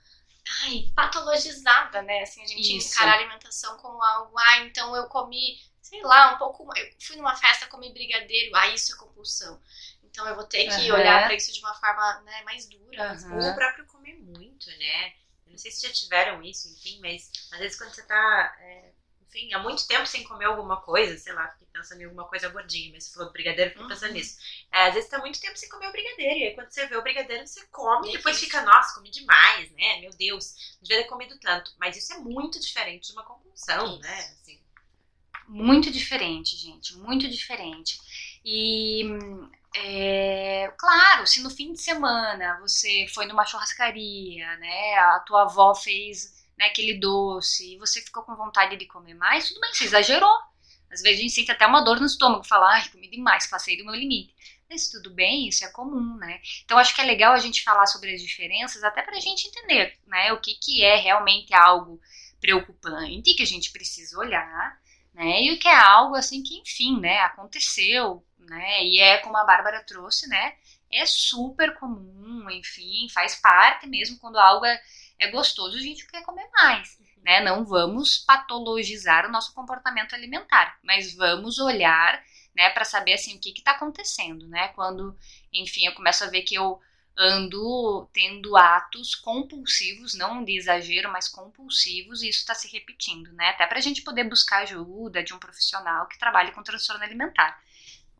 ai, 0.62 0.88
patologizada, 0.94 2.02
né? 2.02 2.22
Assim, 2.22 2.42
a 2.42 2.46
gente 2.46 2.76
Isso. 2.76 2.94
encara 2.94 3.12
a 3.12 3.14
alimentação 3.14 3.76
como 3.78 4.00
algo, 4.02 4.38
ah, 4.38 4.58
então 4.60 4.94
eu 4.94 5.08
comi, 5.08 5.60
sei 5.80 6.00
lá, 6.02 6.34
um 6.34 6.38
pouco, 6.38 6.68
eu 6.76 6.94
fui 7.00 7.16
numa 7.16 7.34
festa, 7.34 7.66
comi 7.66 7.92
brigadeiro, 7.92 8.54
ah, 8.54 8.68
isso 8.68 8.94
é 8.94 8.98
compulsão. 8.98 9.60
Então 10.12 10.28
eu 10.28 10.34
vou 10.34 10.44
ter 10.44 10.68
que 10.68 10.90
uhum. 10.90 10.98
olhar 10.98 11.24
para 11.24 11.34
isso 11.34 11.52
de 11.52 11.58
uma 11.60 11.74
forma 11.74 12.20
né, 12.20 12.42
mais 12.44 12.66
dura. 12.66 13.14
Uhum. 13.14 13.38
Ou 13.38 13.50
o 13.50 13.54
próprio 13.54 13.86
comer 13.86 14.14
muito, 14.14 14.66
né? 14.78 15.06
Eu 15.46 15.52
não 15.52 15.58
sei 15.58 15.70
se 15.70 15.86
já 15.86 15.92
tiveram 15.92 16.42
isso, 16.42 16.68
enfim, 16.68 17.00
mas 17.00 17.30
às 17.50 17.58
vezes 17.58 17.78
quando 17.78 17.94
você 17.94 18.02
tá, 18.02 18.56
é, 18.60 18.92
enfim, 19.26 19.52
há 19.54 19.58
muito 19.58 19.86
tempo 19.88 20.06
sem 20.06 20.22
comer 20.24 20.44
alguma 20.44 20.82
coisa, 20.82 21.16
sei 21.16 21.32
lá, 21.32 21.48
fiquei 21.52 21.66
pensando 21.72 22.02
em 22.02 22.04
alguma 22.04 22.28
coisa 22.28 22.50
gordinha, 22.50 22.92
mas 22.92 23.04
você 23.04 23.14
falou 23.14 23.32
brigadeiro, 23.32 23.70
fiquei 23.70 23.82
uhum. 23.82 23.88
pensando 23.88 24.12
nisso. 24.12 24.38
É, 24.70 24.88
às 24.88 24.94
vezes 24.94 25.08
tá 25.08 25.18
muito 25.18 25.40
tempo 25.40 25.58
sem 25.58 25.70
comer 25.70 25.88
o 25.88 25.92
brigadeiro, 25.92 26.38
e 26.38 26.44
aí 26.44 26.54
quando 26.54 26.70
você 26.70 26.86
vê 26.86 26.96
o 26.96 27.02
brigadeiro, 27.02 27.46
você 27.46 27.64
come, 27.68 28.10
e 28.10 28.12
depois 28.12 28.38
fica, 28.38 28.60
nossa, 28.60 28.94
comi 28.94 29.10
demais, 29.10 29.70
né? 29.72 30.00
Meu 30.02 30.10
Deus, 30.10 30.76
não 30.76 30.82
devia 30.82 31.02
ter 31.02 31.08
comido 31.08 31.38
tanto. 31.40 31.72
Mas 31.78 31.96
isso 31.96 32.12
é 32.12 32.18
muito 32.18 32.60
diferente 32.60 33.06
de 33.06 33.12
uma 33.12 33.24
compulsão, 33.24 33.98
né? 33.98 34.18
Assim. 34.18 34.60
Muito 35.48 35.90
diferente, 35.90 36.56
gente, 36.56 36.96
muito 36.96 37.28
diferente. 37.28 37.98
E 38.44 39.04
é, 39.74 40.72
claro, 40.78 41.26
se 41.26 41.42
no 41.42 41.50
fim 41.50 41.72
de 41.72 41.80
semana 41.80 42.58
você 42.60 43.06
foi 43.14 43.26
numa 43.26 43.44
churrascaria, 43.46 44.56
né, 44.56 44.94
a 44.96 45.20
tua 45.20 45.42
avó 45.42 45.74
fez 45.74 46.42
né, 46.58 46.66
aquele 46.66 46.94
doce 46.94 47.74
e 47.74 47.78
você 47.78 48.00
ficou 48.00 48.22
com 48.22 48.36
vontade 48.36 48.76
de 48.76 48.86
comer 48.86 49.14
mais, 49.14 49.48
tudo 49.48 49.60
bem, 49.60 49.72
você 49.72 49.84
exagerou. 49.84 50.52
Às 50.90 51.00
vezes 51.00 51.18
a 51.18 51.22
gente 51.22 51.32
sente 51.32 51.50
até 51.50 51.66
uma 51.66 51.80
dor 51.80 51.98
no 51.98 52.06
estômago, 52.06 52.44
falar, 52.44 52.74
ai, 52.74 52.88
comi 52.90 53.08
demais, 53.08 53.46
passei 53.46 53.78
do 53.78 53.84
meu 53.84 53.94
limite. 53.94 54.34
Mas 54.68 54.88
tudo 54.88 55.10
bem, 55.10 55.48
isso 55.48 55.64
é 55.64 55.68
comum, 55.68 56.16
né? 56.16 56.40
Então 56.64 56.78
acho 56.78 56.94
que 56.94 57.00
é 57.00 57.04
legal 57.04 57.32
a 57.32 57.38
gente 57.38 57.62
falar 57.62 57.86
sobre 57.86 58.14
as 58.14 58.20
diferenças, 58.20 58.84
até 58.84 59.02
pra 59.02 59.18
gente 59.20 59.48
entender, 59.48 59.98
né, 60.06 60.32
o 60.32 60.40
que, 60.40 60.54
que 60.54 60.82
é 60.82 60.96
realmente 60.96 61.54
algo 61.54 62.00
preocupante, 62.40 63.34
que 63.34 63.42
a 63.42 63.46
gente 63.46 63.70
precisa 63.70 64.18
olhar, 64.18 64.80
né, 65.14 65.42
e 65.42 65.52
o 65.52 65.58
que 65.58 65.68
é 65.68 65.78
algo 65.78 66.14
assim 66.14 66.42
que, 66.42 66.58
enfim, 66.58 67.00
né, 67.00 67.20
aconteceu, 67.20 68.24
né? 68.48 68.84
E 68.84 69.00
é 69.00 69.18
como 69.18 69.36
a 69.36 69.44
Bárbara 69.44 69.82
trouxe, 69.84 70.28
né? 70.28 70.56
É 70.90 71.06
super 71.06 71.74
comum, 71.74 72.50
enfim, 72.50 73.08
faz 73.08 73.36
parte 73.36 73.86
mesmo 73.86 74.18
quando 74.18 74.38
algo 74.38 74.66
é, 74.66 74.80
é 75.18 75.30
gostoso, 75.30 75.76
a 75.76 75.80
gente 75.80 76.06
quer 76.06 76.22
comer 76.22 76.48
mais. 76.52 77.00
Né? 77.24 77.40
Não 77.40 77.64
vamos 77.64 78.18
patologizar 78.18 79.26
o 79.26 79.30
nosso 79.30 79.54
comportamento 79.54 80.14
alimentar, 80.14 80.76
mas 80.82 81.14
vamos 81.14 81.58
olhar 81.58 82.22
né, 82.54 82.68
para 82.70 82.84
saber 82.84 83.14
assim 83.14 83.36
o 83.36 83.40
que 83.40 83.50
está 83.50 83.70
acontecendo, 83.72 84.46
né? 84.48 84.68
Quando, 84.68 85.16
enfim, 85.52 85.86
eu 85.86 85.94
começo 85.94 86.24
a 86.24 86.28
ver 86.28 86.42
que 86.42 86.54
eu 86.54 86.80
ando 87.16 88.08
tendo 88.12 88.56
atos 88.56 89.14
compulsivos, 89.14 90.14
não 90.14 90.44
de 90.44 90.56
exagero, 90.56 91.10
mas 91.10 91.28
compulsivos, 91.28 92.22
e 92.22 92.28
isso 92.28 92.40
está 92.40 92.54
se 92.54 92.68
repetindo, 92.68 93.32
né? 93.32 93.50
Até 93.50 93.66
para 93.66 93.78
a 93.78 93.82
gente 93.82 94.02
poder 94.02 94.24
buscar 94.24 94.62
ajuda 94.62 95.22
de 95.22 95.32
um 95.32 95.38
profissional 95.38 96.06
que 96.08 96.18
trabalhe 96.18 96.52
com 96.52 96.62
transtorno 96.62 97.04
alimentar 97.04 97.58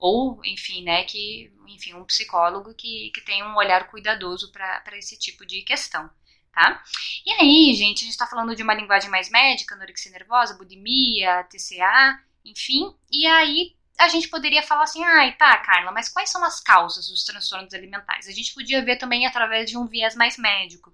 ou 0.03 0.45
enfim, 0.45 0.83
né, 0.83 1.05
que, 1.05 1.53
enfim, 1.69 1.95
um 1.95 2.05
psicólogo 2.05 2.75
que, 2.75 3.13
que 3.15 3.21
tem 3.21 3.45
um 3.45 3.55
olhar 3.55 3.89
cuidadoso 3.89 4.51
para 4.51 4.99
esse 4.99 5.17
tipo 5.17 5.47
de 5.47 5.63
questão, 5.63 6.11
tá? 6.53 6.83
E 7.25 7.31
aí, 7.31 7.73
gente, 7.73 7.99
a 7.99 8.05
gente 8.07 8.11
está 8.11 8.27
falando 8.27 8.57
de 8.57 8.65
uma 8.65 8.75
linguagem 8.75 9.09
mais 9.09 9.31
médica, 9.31 9.77
anorexia 9.77 10.11
nervosa, 10.11 10.59
bulimia, 10.59 11.45
TCA, 11.45 12.21
enfim, 12.45 12.93
e 13.13 13.25
aí 13.29 13.77
a 13.97 14.09
gente 14.09 14.27
poderia 14.27 14.65
falar 14.65 14.83
assim, 14.83 15.05
ai, 15.05 15.37
tá, 15.37 15.57
Carla, 15.59 15.93
mas 15.93 16.09
quais 16.09 16.29
são 16.31 16.43
as 16.45 16.59
causas 16.59 17.07
dos 17.07 17.23
transtornos 17.23 17.73
alimentares? 17.73 18.27
A 18.27 18.33
gente 18.33 18.53
podia 18.55 18.85
ver 18.85 18.97
também 18.97 19.25
através 19.25 19.71
de 19.71 19.79
um 19.79 19.87
viés 19.87 20.17
mais 20.17 20.37
médico. 20.37 20.93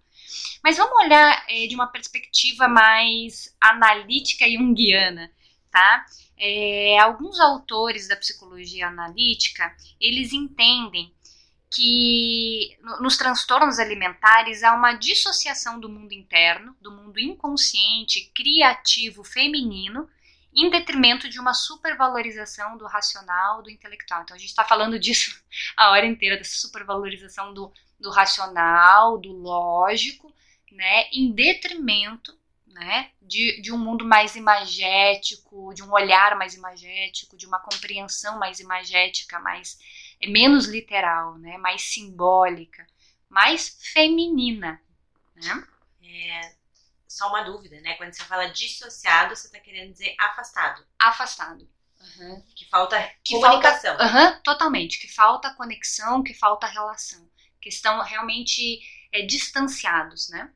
Mas 0.62 0.76
vamos 0.76 0.92
olhar 1.02 1.46
é, 1.48 1.66
de 1.66 1.74
uma 1.74 1.86
perspectiva 1.86 2.68
mais 2.68 3.56
analítica 3.58 4.46
e 4.46 4.58
junguiana, 4.58 5.32
tá? 5.70 6.04
É, 6.38 6.98
alguns 6.98 7.40
autores 7.40 8.06
da 8.06 8.16
psicologia 8.16 8.88
analítica, 8.88 9.74
eles 10.00 10.32
entendem 10.32 11.12
que 11.70 12.78
nos 13.00 13.16
transtornos 13.16 13.78
alimentares 13.78 14.62
há 14.62 14.72
uma 14.72 14.94
dissociação 14.94 15.78
do 15.78 15.88
mundo 15.88 16.12
interno, 16.12 16.74
do 16.80 16.90
mundo 16.90 17.18
inconsciente, 17.18 18.32
criativo, 18.34 19.22
feminino, 19.22 20.08
em 20.54 20.70
detrimento 20.70 21.28
de 21.28 21.38
uma 21.38 21.52
supervalorização 21.52 22.76
do 22.78 22.86
racional, 22.86 23.62
do 23.62 23.70
intelectual. 23.70 24.22
Então 24.22 24.34
a 24.34 24.38
gente 24.38 24.48
está 24.48 24.64
falando 24.64 24.98
disso 24.98 25.42
a 25.76 25.90
hora 25.90 26.06
inteira, 26.06 26.36
dessa 26.36 26.56
supervalorização 26.56 27.52
do, 27.52 27.72
do 28.00 28.10
racional, 28.10 29.18
do 29.18 29.32
lógico, 29.32 30.32
né, 30.72 31.08
em 31.12 31.32
detrimento 31.32 32.37
né? 32.72 33.10
De, 33.20 33.60
de 33.60 33.72
um 33.72 33.78
mundo 33.78 34.04
mais 34.04 34.36
imagético, 34.36 35.72
de 35.74 35.82
um 35.82 35.92
olhar 35.92 36.36
mais 36.36 36.54
imagético, 36.54 37.36
de 37.36 37.46
uma 37.46 37.58
compreensão 37.60 38.38
mais 38.38 38.60
imagética, 38.60 39.38
mais 39.38 39.78
é 40.20 40.28
menos 40.28 40.66
literal, 40.66 41.38
né? 41.38 41.56
Mais 41.58 41.82
simbólica, 41.82 42.86
mais 43.28 43.78
feminina, 43.92 44.80
né? 45.36 45.66
É, 46.02 46.54
só 47.06 47.28
uma 47.28 47.42
dúvida, 47.42 47.80
né? 47.80 47.94
Quando 47.94 48.12
você 48.12 48.24
fala 48.24 48.46
dissociado, 48.46 49.34
você 49.34 49.46
está 49.46 49.58
querendo 49.58 49.92
dizer 49.92 50.14
afastado. 50.18 50.84
Afastado. 50.98 51.68
Uhum. 52.00 52.42
Que 52.54 52.64
falta 52.68 53.12
que 53.24 53.34
comunicação. 53.34 53.96
Falta, 53.96 54.18
uhum, 54.18 54.40
totalmente. 54.42 54.98
Que 54.98 55.08
falta 55.08 55.54
conexão, 55.54 56.22
que 56.22 56.34
falta 56.34 56.66
relação. 56.66 57.28
Que 57.60 57.68
estão 57.68 58.00
realmente 58.02 58.80
é, 59.12 59.22
distanciados, 59.22 60.28
né? 60.28 60.52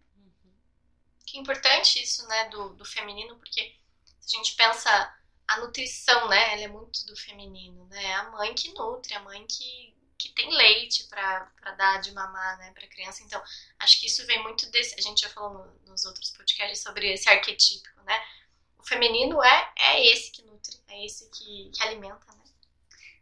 Que 1.32 1.38
é 1.38 1.40
importante 1.40 2.02
isso, 2.02 2.26
né, 2.28 2.50
do, 2.50 2.74
do 2.74 2.84
feminino, 2.84 3.36
porque 3.38 3.74
se 4.20 4.36
a 4.36 4.38
gente 4.38 4.54
pensa 4.54 5.16
a 5.48 5.60
nutrição, 5.60 6.28
né, 6.28 6.52
ela 6.52 6.62
é 6.64 6.68
muito 6.68 7.06
do 7.06 7.16
feminino, 7.16 7.86
né, 7.86 8.14
a 8.16 8.24
mãe 8.30 8.54
que 8.54 8.70
nutre, 8.74 9.14
a 9.14 9.20
mãe 9.20 9.44
que, 9.46 9.96
que 10.18 10.28
tem 10.28 10.54
leite 10.54 11.04
para 11.04 11.50
dar 11.78 12.02
de 12.02 12.12
mamar, 12.12 12.58
né, 12.58 12.70
para 12.72 12.86
criança. 12.86 13.22
Então, 13.22 13.42
acho 13.78 13.98
que 13.98 14.06
isso 14.06 14.26
vem 14.26 14.42
muito 14.42 14.70
desse, 14.70 14.94
a 14.94 15.00
gente 15.00 15.22
já 15.22 15.30
falou 15.30 15.54
no, 15.54 15.90
nos 15.90 16.04
outros 16.04 16.30
podcasts 16.32 16.82
sobre 16.82 17.10
esse 17.10 17.28
arquetípico, 17.30 18.02
né, 18.02 18.22
o 18.78 18.82
feminino 18.82 19.42
é, 19.42 19.72
é 19.78 20.06
esse 20.12 20.30
que 20.32 20.42
nutre, 20.42 20.78
é 20.88 21.06
esse 21.06 21.30
que, 21.30 21.70
que 21.74 21.82
alimenta, 21.82 22.26
né. 22.34 22.44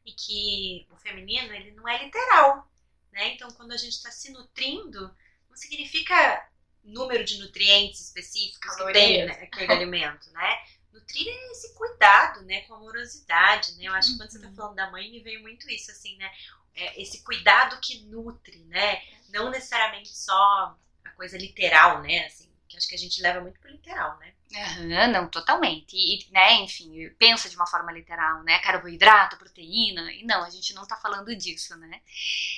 E 0.04 0.12
que 0.12 0.88
o 0.90 0.96
feminino, 0.96 1.54
ele 1.54 1.70
não 1.72 1.88
é 1.88 2.04
literal, 2.04 2.68
né, 3.12 3.34
então 3.34 3.48
quando 3.52 3.70
a 3.70 3.76
gente 3.76 3.92
está 3.92 4.10
se 4.10 4.32
nutrindo, 4.32 5.14
não 5.48 5.56
significa 5.56 6.49
número 6.84 7.24
de 7.24 7.38
nutrientes 7.38 8.00
específicos 8.00 8.76
que 8.76 8.92
tem 8.92 9.26
né, 9.26 9.32
aquele 9.42 9.72
alimento, 9.72 10.30
né? 10.32 10.58
Nutrir 10.92 11.28
é 11.28 11.52
esse 11.52 11.74
cuidado, 11.74 12.42
né, 12.42 12.62
com 12.62 12.74
amorosidade, 12.74 13.72
né? 13.76 13.84
Eu 13.84 13.94
acho 13.94 14.12
que 14.12 14.18
quando 14.18 14.30
você 14.30 14.40
tá 14.40 14.48
uhum. 14.48 14.54
falando 14.54 14.74
da 14.74 14.90
mãe, 14.90 15.10
me 15.10 15.20
veio 15.20 15.40
muito 15.40 15.70
isso, 15.70 15.90
assim, 15.90 16.16
né? 16.16 16.30
É 16.74 17.00
esse 17.00 17.22
cuidado 17.22 17.78
que 17.80 18.00
nutre, 18.04 18.58
né? 18.64 19.02
Não 19.28 19.50
necessariamente 19.50 20.08
só 20.16 20.76
a 21.04 21.10
coisa 21.10 21.36
literal, 21.38 22.02
né? 22.02 22.26
Assim, 22.26 22.50
que 22.68 22.76
acho 22.76 22.88
que 22.88 22.94
a 22.94 22.98
gente 22.98 23.20
leva 23.20 23.40
muito 23.40 23.58
pro 23.60 23.70
literal, 23.70 24.18
né? 24.18 24.32
Uhum, 24.52 25.12
não, 25.12 25.28
totalmente. 25.28 25.94
E, 25.94 26.26
né, 26.32 26.54
enfim, 26.54 27.08
pensa 27.18 27.48
de 27.48 27.56
uma 27.56 27.66
forma 27.66 27.92
literal, 27.92 28.42
né? 28.42 28.58
Carboidrato, 28.60 29.36
proteína. 29.36 30.12
E 30.12 30.24
não, 30.24 30.42
a 30.42 30.50
gente 30.50 30.74
não 30.74 30.86
tá 30.86 30.96
falando 30.96 31.34
disso, 31.36 31.76
né? 31.76 32.00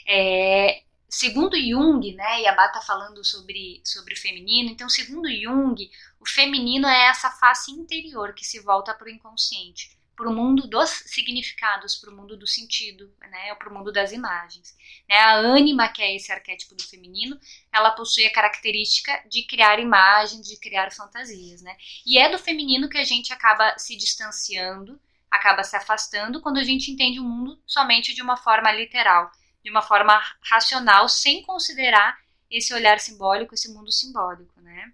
É, 0.06 0.82
segundo 1.12 1.56
Jung, 1.56 2.14
né, 2.14 2.40
e 2.40 2.46
a 2.46 2.54
Bá 2.54 2.68
tá 2.68 2.80
falando 2.80 3.22
sobre, 3.22 3.82
sobre 3.84 4.14
o 4.14 4.18
feminino, 4.18 4.70
então, 4.70 4.88
segundo 4.88 5.30
Jung, 5.30 5.90
o 6.18 6.26
feminino 6.26 6.88
é 6.88 7.08
essa 7.08 7.30
face 7.30 7.70
interior 7.70 8.32
que 8.32 8.44
se 8.44 8.60
volta 8.60 8.94
para 8.94 9.06
o 9.06 9.10
inconsciente 9.10 9.96
para 10.16 10.28
o 10.28 10.34
mundo 10.34 10.68
dos 10.68 10.90
significados, 11.06 11.96
para 11.96 12.10
o 12.10 12.16
mundo 12.16 12.36
do 12.36 12.46
sentido, 12.46 13.12
né, 13.30 13.54
para 13.56 13.68
o 13.68 13.74
mundo 13.74 13.90
das 13.90 14.12
imagens. 14.12 14.76
Né, 15.08 15.16
a 15.16 15.34
ânima, 15.34 15.88
que 15.88 16.02
é 16.02 16.14
esse 16.14 16.30
arquétipo 16.30 16.74
do 16.74 16.82
feminino, 16.82 17.38
ela 17.72 17.90
possui 17.90 18.24
a 18.26 18.32
característica 18.32 19.20
de 19.28 19.42
criar 19.42 19.80
imagens, 19.80 20.46
de 20.46 20.56
criar 20.60 20.92
fantasias, 20.92 21.62
né? 21.62 21.76
E 22.06 22.18
é 22.18 22.30
do 22.30 22.38
feminino 22.38 22.88
que 22.88 22.98
a 22.98 23.04
gente 23.04 23.32
acaba 23.32 23.76
se 23.78 23.96
distanciando, 23.96 25.00
acaba 25.30 25.64
se 25.64 25.74
afastando 25.74 26.40
quando 26.40 26.58
a 26.58 26.64
gente 26.64 26.90
entende 26.90 27.18
o 27.18 27.24
mundo 27.24 27.60
somente 27.66 28.14
de 28.14 28.22
uma 28.22 28.36
forma 28.36 28.70
literal, 28.70 29.30
de 29.62 29.70
uma 29.70 29.82
forma 29.82 30.20
racional, 30.42 31.08
sem 31.08 31.42
considerar 31.42 32.18
esse 32.50 32.74
olhar 32.74 33.00
simbólico, 33.00 33.54
esse 33.54 33.72
mundo 33.72 33.90
simbólico, 33.90 34.60
né? 34.60 34.92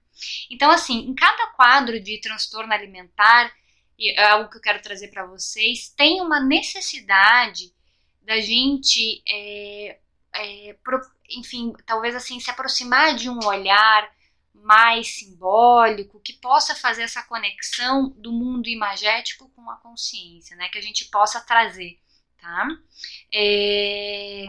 Então, 0.51 0.71
assim, 0.71 1.01
em 1.01 1.15
cada 1.15 1.49
quadro 1.49 2.01
de 2.01 2.21
transtorno 2.21 2.73
alimentar, 2.73 3.53
e 3.99 4.13
é 4.13 4.31
algo 4.31 4.49
que 4.49 4.57
eu 4.57 4.63
quero 4.63 4.81
trazer 4.81 5.09
para 5.09 5.27
vocês, 5.27 5.89
tem 5.91 6.21
uma 6.21 6.41
necessidade 6.41 7.75
da 8.23 8.41
gente, 8.41 9.23
é, 9.27 9.99
é, 10.35 10.77
pro, 10.85 11.01
enfim, 11.31 11.73
talvez 11.85 12.15
assim, 12.15 12.39
se 12.39 12.51
aproximar 12.51 13.15
de 13.15 13.29
um 13.29 13.39
olhar 13.45 14.09
mais 14.55 15.19
simbólico, 15.19 16.21
que 16.21 16.35
possa 16.35 16.75
fazer 16.75 17.03
essa 17.03 17.23
conexão 17.23 18.11
do 18.11 18.33
mundo 18.33 18.69
imagético 18.69 19.49
com 19.51 19.71
a 19.71 19.77
consciência, 19.77 20.57
né? 20.57 20.69
Que 20.69 20.79
a 20.79 20.83
gente 20.83 21.07
possa 21.07 21.41
trazer, 21.41 21.99
tá? 22.41 22.69
É... 23.33 24.47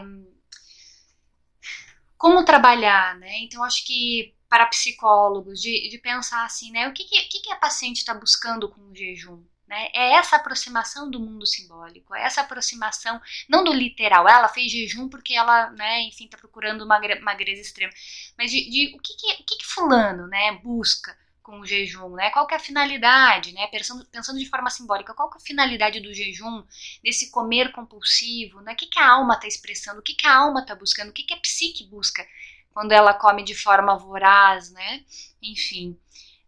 Como 2.16 2.44
trabalhar, 2.44 3.16
né? 3.18 3.38
Então, 3.38 3.64
acho 3.64 3.84
que 3.86 4.34
para 4.48 4.66
psicólogos, 4.66 5.60
de, 5.60 5.88
de 5.88 5.98
pensar 5.98 6.44
assim, 6.44 6.72
né? 6.72 6.88
O 6.88 6.92
que, 6.92 7.04
que, 7.04 7.40
que 7.40 7.52
a 7.52 7.56
paciente 7.56 7.98
está 7.98 8.12
buscando 8.12 8.68
com 8.68 8.80
o 8.80 8.96
jejum? 8.96 9.42
Né? 9.70 9.88
É 9.94 10.14
essa 10.14 10.34
aproximação 10.34 11.08
do 11.08 11.20
mundo 11.20 11.46
simbólico, 11.46 12.12
é 12.12 12.24
essa 12.24 12.40
aproximação, 12.40 13.20
não 13.48 13.62
do 13.62 13.72
literal, 13.72 14.28
ela 14.28 14.48
fez 14.48 14.72
jejum 14.72 15.08
porque 15.08 15.32
ela, 15.32 15.70
né, 15.70 16.02
enfim, 16.02 16.24
está 16.24 16.36
procurando 16.36 16.84
uma 16.84 17.00
magreza 17.22 17.62
extrema, 17.62 17.92
mas 18.36 18.50
de, 18.50 18.68
de, 18.68 18.96
o, 18.96 18.98
que, 18.98 19.14
que, 19.14 19.32
o 19.34 19.44
que, 19.46 19.58
que 19.58 19.66
fulano 19.66 20.26
né, 20.26 20.58
busca 20.64 21.16
com 21.50 21.58
o 21.60 21.66
jejum, 21.66 22.10
né? 22.10 22.30
Qual 22.30 22.46
que 22.46 22.54
é 22.54 22.56
a 22.56 22.60
finalidade, 22.60 23.52
né? 23.52 23.66
Pensando, 23.66 24.06
pensando 24.06 24.38
de 24.38 24.48
forma 24.48 24.70
simbólica, 24.70 25.12
qual 25.12 25.28
que 25.28 25.36
é 25.36 25.40
a 25.40 25.44
finalidade 25.44 25.98
do 25.98 26.14
jejum, 26.14 26.62
desse 27.02 27.28
comer 27.32 27.72
compulsivo, 27.72 28.60
né? 28.60 28.72
O 28.72 28.76
que, 28.76 28.86
que 28.86 29.00
a 29.00 29.10
alma 29.10 29.34
está 29.34 29.48
expressando, 29.48 29.98
o 29.98 30.02
que, 30.02 30.14
que 30.14 30.28
a 30.28 30.36
alma 30.36 30.60
está 30.60 30.76
buscando, 30.76 31.10
o 31.10 31.12
que, 31.12 31.24
que 31.24 31.34
a 31.34 31.40
psique 31.40 31.84
busca 31.86 32.24
quando 32.72 32.92
ela 32.92 33.12
come 33.12 33.42
de 33.42 33.54
forma 33.54 33.98
voraz, 33.98 34.70
né? 34.70 35.04
Enfim, 35.42 35.98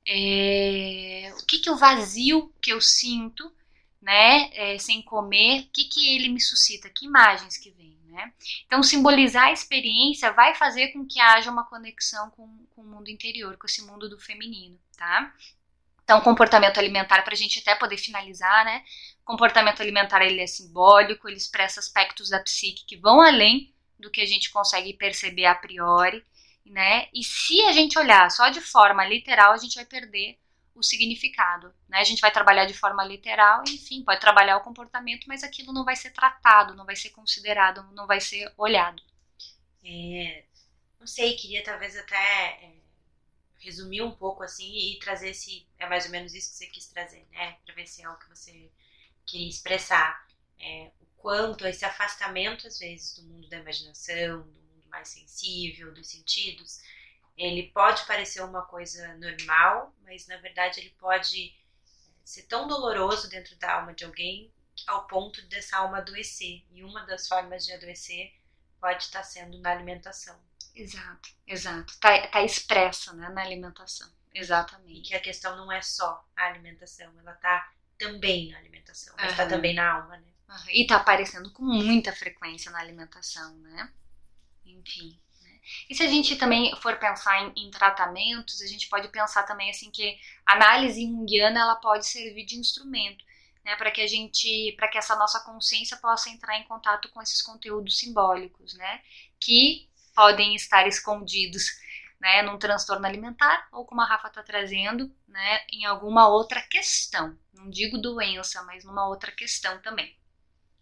é, 0.07 1.35
o 1.37 1.47
que, 1.47 1.59
que 1.59 1.71
o 1.71 1.77
vazio 1.77 2.53
que 2.63 2.73
eu 2.73 2.81
sinto, 2.81 3.53
né, 4.01 4.51
é, 4.55 4.79
sem 4.79 5.03
comer, 5.03 5.63
o 5.63 5.67
que, 5.73 5.85
que 5.85 6.15
ele 6.15 6.29
me 6.29 6.41
suscita, 6.41 6.89
que 6.89 7.07
imagens 7.07 7.57
que 7.57 7.71
vem, 7.71 7.99
né? 8.13 8.33
Então, 8.67 8.83
simbolizar 8.83 9.47
a 9.47 9.53
experiência 9.53 10.31
vai 10.33 10.55
fazer 10.55 10.89
com 10.89 11.07
que 11.07 11.19
haja 11.19 11.51
uma 11.51 11.65
conexão 11.65 12.31
com, 12.31 12.47
com 12.75 12.83
o 12.83 12.87
mundo 12.87 13.09
interior, 13.09 13.57
com 13.57 13.67
esse 13.67 13.83
mundo 13.83 14.09
do 14.09 14.19
feminino, 14.21 14.79
tá? 14.97 15.35
Então, 16.05 16.21
comportamento 16.21 16.79
alimentar, 16.79 17.23
para 17.23 17.33
a 17.33 17.37
gente 17.37 17.59
até 17.61 17.75
poder 17.75 17.97
finalizar, 17.97 18.65
né? 18.65 18.85
Comportamento 19.25 19.81
alimentar, 19.81 20.23
ele 20.23 20.41
é 20.41 20.47
simbólico, 20.47 21.29
ele 21.29 21.37
expressa 21.37 21.81
aspectos 21.81 22.29
da 22.29 22.41
psique 22.41 22.85
que 22.85 22.97
vão 22.97 23.21
além 23.21 23.73
do 23.99 24.11
que 24.11 24.21
a 24.21 24.27
gente 24.27 24.51
consegue 24.51 24.93
perceber 24.93 25.47
a 25.47 25.55
priori, 25.55 26.25
né? 26.67 27.07
E 27.15 27.25
se 27.25 27.63
a 27.63 27.73
gente 27.73 27.99
olhar 27.99 28.31
só 28.31 28.49
de 28.51 28.61
forma 28.61 29.05
literal, 29.07 29.53
a 29.53 29.57
gente 29.57 29.77
vai 29.77 29.87
perder 29.87 30.39
o 30.75 30.83
significado, 30.83 31.75
né? 31.89 31.99
A 31.99 32.05
gente 32.05 32.21
vai 32.21 32.31
trabalhar 32.31 32.65
de 32.65 32.75
forma 32.75 33.05
literal, 33.05 33.63
enfim, 33.69 34.03
pode 34.03 34.21
trabalhar 34.21 34.57
o 34.57 34.63
comportamento, 34.63 35.27
mas 35.27 35.43
aquilo 35.43 35.73
não 35.73 35.85
vai 35.85 35.97
ser 35.97 36.11
tratado, 36.11 36.75
não 36.75 36.85
vai 36.85 36.97
ser 36.97 37.11
considerado, 37.11 37.83
não 37.93 38.07
vai 38.07 38.21
ser 38.21 38.53
olhado. 38.57 39.03
É, 39.85 40.45
não 40.99 41.07
sei, 41.07 41.37
queria 41.37 41.63
talvez 41.63 41.97
até 41.97 42.17
é, 42.17 42.75
resumir 43.59 44.03
um 44.03 44.13
pouco 44.13 44.43
assim 44.43 44.73
e 44.73 44.99
trazer 44.99 45.31
esse, 45.31 45.67
é 45.79 45.87
mais 45.89 46.07
ou 46.07 46.11
menos 46.11 46.35
isso 46.35 46.51
que 46.51 46.57
você 46.57 46.67
quis 46.67 46.87
trazer, 46.87 47.27
né? 47.33 47.57
Para 47.65 47.75
ver 47.75 47.87
se 47.87 48.03
é 48.03 48.09
o 48.09 48.19
que 48.19 48.29
você 48.29 48.71
queria 49.27 49.49
expressar. 49.49 50.27
É, 50.59 50.91
o 51.01 51.07
quanto 51.17 51.67
esse 51.67 51.85
afastamento, 51.85 52.67
às 52.67 52.79
vezes, 52.79 53.15
do 53.17 53.23
mundo 53.25 53.49
da 53.49 53.59
imaginação, 53.59 54.43
do 54.43 54.89
mais 54.89 55.09
sensível 55.09 55.93
dos 55.93 56.09
sentidos, 56.09 56.81
ele 57.37 57.71
pode 57.71 58.05
parecer 58.07 58.43
uma 58.43 58.63
coisa 58.63 59.15
normal, 59.17 59.95
mas 60.03 60.27
na 60.27 60.37
verdade 60.39 60.81
ele 60.81 60.91
pode 60.99 61.49
eh, 61.49 61.91
ser 62.25 62.43
tão 62.43 62.67
doloroso 62.69 63.29
dentro 63.29 63.57
da 63.57 63.75
alma 63.75 63.95
de 63.95 64.05
alguém 64.05 64.53
ao 64.87 65.07
ponto 65.07 65.41
dessa 65.49 65.79
alma 65.79 65.99
adoecer. 65.99 66.63
E 66.71 66.83
uma 66.83 67.05
das 67.07 67.29
formas 67.29 67.65
de 67.65 67.73
adoecer 67.73 68.33
pode 68.81 69.05
estar 69.05 69.23
sendo 69.23 69.59
na 69.59 69.71
alimentação. 69.71 70.39
Exato, 70.75 71.29
exato. 71.47 71.93
Está 71.93 72.29
tá 72.29 72.43
expressa 72.43 73.13
né, 73.13 73.29
na 73.29 73.43
alimentação. 73.43 74.11
Exatamente. 74.35 75.01
E 75.01 75.03
que 75.03 75.15
a 75.15 75.21
questão 75.21 75.57
não 75.57 75.71
é 75.71 75.83
só 75.83 76.27
a 76.35 76.47
alimentação, 76.47 77.13
ela 77.21 77.33
está 77.33 77.71
também 77.99 78.51
na 78.51 78.59
alimentação, 78.59 79.15
mas 79.19 79.31
está 79.31 79.45
uhum. 79.45 79.51
também 79.51 79.75
na 79.75 79.93
alma, 79.93 80.17
né? 80.17 80.29
Uhum. 80.49 80.71
E 80.71 80.83
está 80.83 80.97
aparecendo 80.97 81.51
com 81.53 81.63
muita 81.63 82.13
frequência 82.13 82.71
na 82.71 82.81
alimentação, 82.81 83.55
né? 83.59 83.93
enfim. 84.65 85.19
E 85.89 85.95
se 85.95 86.03
a 86.03 86.09
gente 86.09 86.37
também 86.37 86.75
for 86.77 86.97
pensar 86.99 87.41
em, 87.43 87.67
em, 87.67 87.71
tratamentos, 87.71 88.61
a 88.61 88.67
gente 88.67 88.89
pode 88.89 89.09
pensar 89.09 89.45
também 89.45 89.71
assim 89.71 89.91
que 89.91 90.19
a 90.45 90.55
análise 90.55 91.03
junguiana 91.03 91.61
ela 91.61 91.77
pode 91.77 92.07
servir 92.07 92.45
de 92.45 92.57
instrumento, 92.57 93.25
né, 93.65 93.77
para 93.77 93.91
que 93.91 94.01
a 94.01 94.07
gente, 94.07 94.75
para 94.77 94.89
que 94.89 94.99
essa 94.99 95.15
nossa 95.17 95.41
consciência 95.41 95.97
possa 95.97 96.31
entrar 96.31 96.59
em 96.59 96.65
contato 96.65 97.09
com 97.11 97.23
esses 97.23 97.41
conteúdos 97.41 97.99
simbólicos, 97.99 98.75
né, 98.75 99.01
que 99.39 99.89
podem 100.15 100.55
estar 100.55 100.87
escondidos, 100.87 101.65
né, 102.21 102.43
num 102.43 102.59
transtorno 102.59 103.07
alimentar 103.07 103.69
ou 103.73 103.85
como 103.85 104.01
a 104.01 104.07
Rafa 104.07 104.29
está 104.29 104.43
trazendo, 104.43 105.15
né, 105.29 105.61
em 105.73 105.85
alguma 105.85 106.29
outra 106.29 106.61
questão. 106.63 107.39
Não 107.53 107.71
digo 107.71 107.99
doença, 107.99 108.63
mas 108.65 108.85
numa 108.85 109.07
outra 109.09 109.33
questão 109.33 109.81
também. 109.81 110.17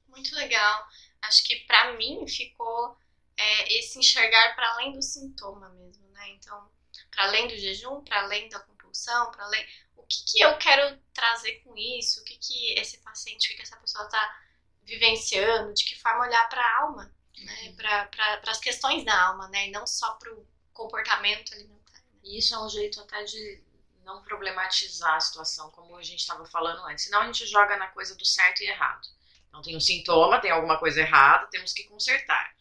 Muito 0.09 0.35
legal. 0.35 0.89
Acho 1.23 1.45
que 1.45 1.57
para 1.67 1.93
mim 1.97 2.27
ficou 2.27 2.99
é 3.41 3.79
esse 3.79 3.99
enxergar 3.99 4.55
para 4.55 4.71
além 4.73 4.93
do 4.93 5.03
sintoma 5.03 5.69
mesmo, 5.71 6.07
né? 6.11 6.29
Então, 6.31 6.71
para 7.11 7.25
além 7.25 7.49
do 7.49 7.57
jejum, 7.57 8.03
para 8.03 8.23
além 8.23 8.49
da 8.49 8.61
compulsão, 8.61 9.31
para 9.31 9.45
além. 9.45 9.67
O 9.97 10.03
que, 10.05 10.25
que 10.25 10.41
eu 10.41 10.59
quero 10.59 10.99
trazer 11.15 11.61
com 11.61 11.77
isso? 11.77 12.21
O 12.21 12.25
que, 12.25 12.37
que 12.37 12.73
esse 12.79 12.99
paciente, 12.99 13.47
o 13.47 13.51
que, 13.51 13.57
que 13.57 13.63
essa 13.63 13.77
pessoa 13.77 14.05
está 14.05 14.41
vivenciando? 14.83 15.73
De 15.73 15.85
que 15.85 15.99
forma 15.99 16.27
olhar 16.27 16.49
para 16.49 16.61
a 16.61 16.83
alma, 16.83 17.15
né? 17.39 17.69
Uhum. 17.69 17.77
Para 17.77 18.41
as 18.49 18.61
questões 18.61 19.05
da 19.05 19.29
alma, 19.29 19.49
né? 19.49 19.69
E 19.69 19.71
não 19.71 19.87
só 19.87 20.15
para 20.15 20.33
o 20.35 20.47
comportamento 20.73 21.55
alimentar. 21.55 21.93
Né? 21.93 22.21
E 22.25 22.39
isso 22.39 22.55
é 22.55 22.59
um 22.59 22.69
jeito 22.69 23.01
até 23.01 23.25
de 23.25 23.63
não 24.05 24.23
problematizar 24.23 25.15
a 25.15 25.21
situação, 25.21 25.71
como 25.71 25.97
a 25.97 26.03
gente 26.03 26.21
estava 26.21 26.45
falando 26.47 26.85
antes. 26.87 27.05
Senão 27.05 27.23
a 27.23 27.27
gente 27.27 27.47
joga 27.47 27.77
na 27.77 27.87
coisa 27.89 28.15
do 28.17 28.25
certo 28.25 28.63
e 28.63 28.67
errado. 28.67 29.07
Então 29.49 29.63
tem 29.63 29.77
um 29.77 29.81
sintoma, 29.81 30.41
tem 30.41 30.51
alguma 30.51 30.79
coisa 30.79 31.01
errada, 31.01 31.47
temos 31.49 31.73
que 31.73 31.85
consertar. 31.85 32.55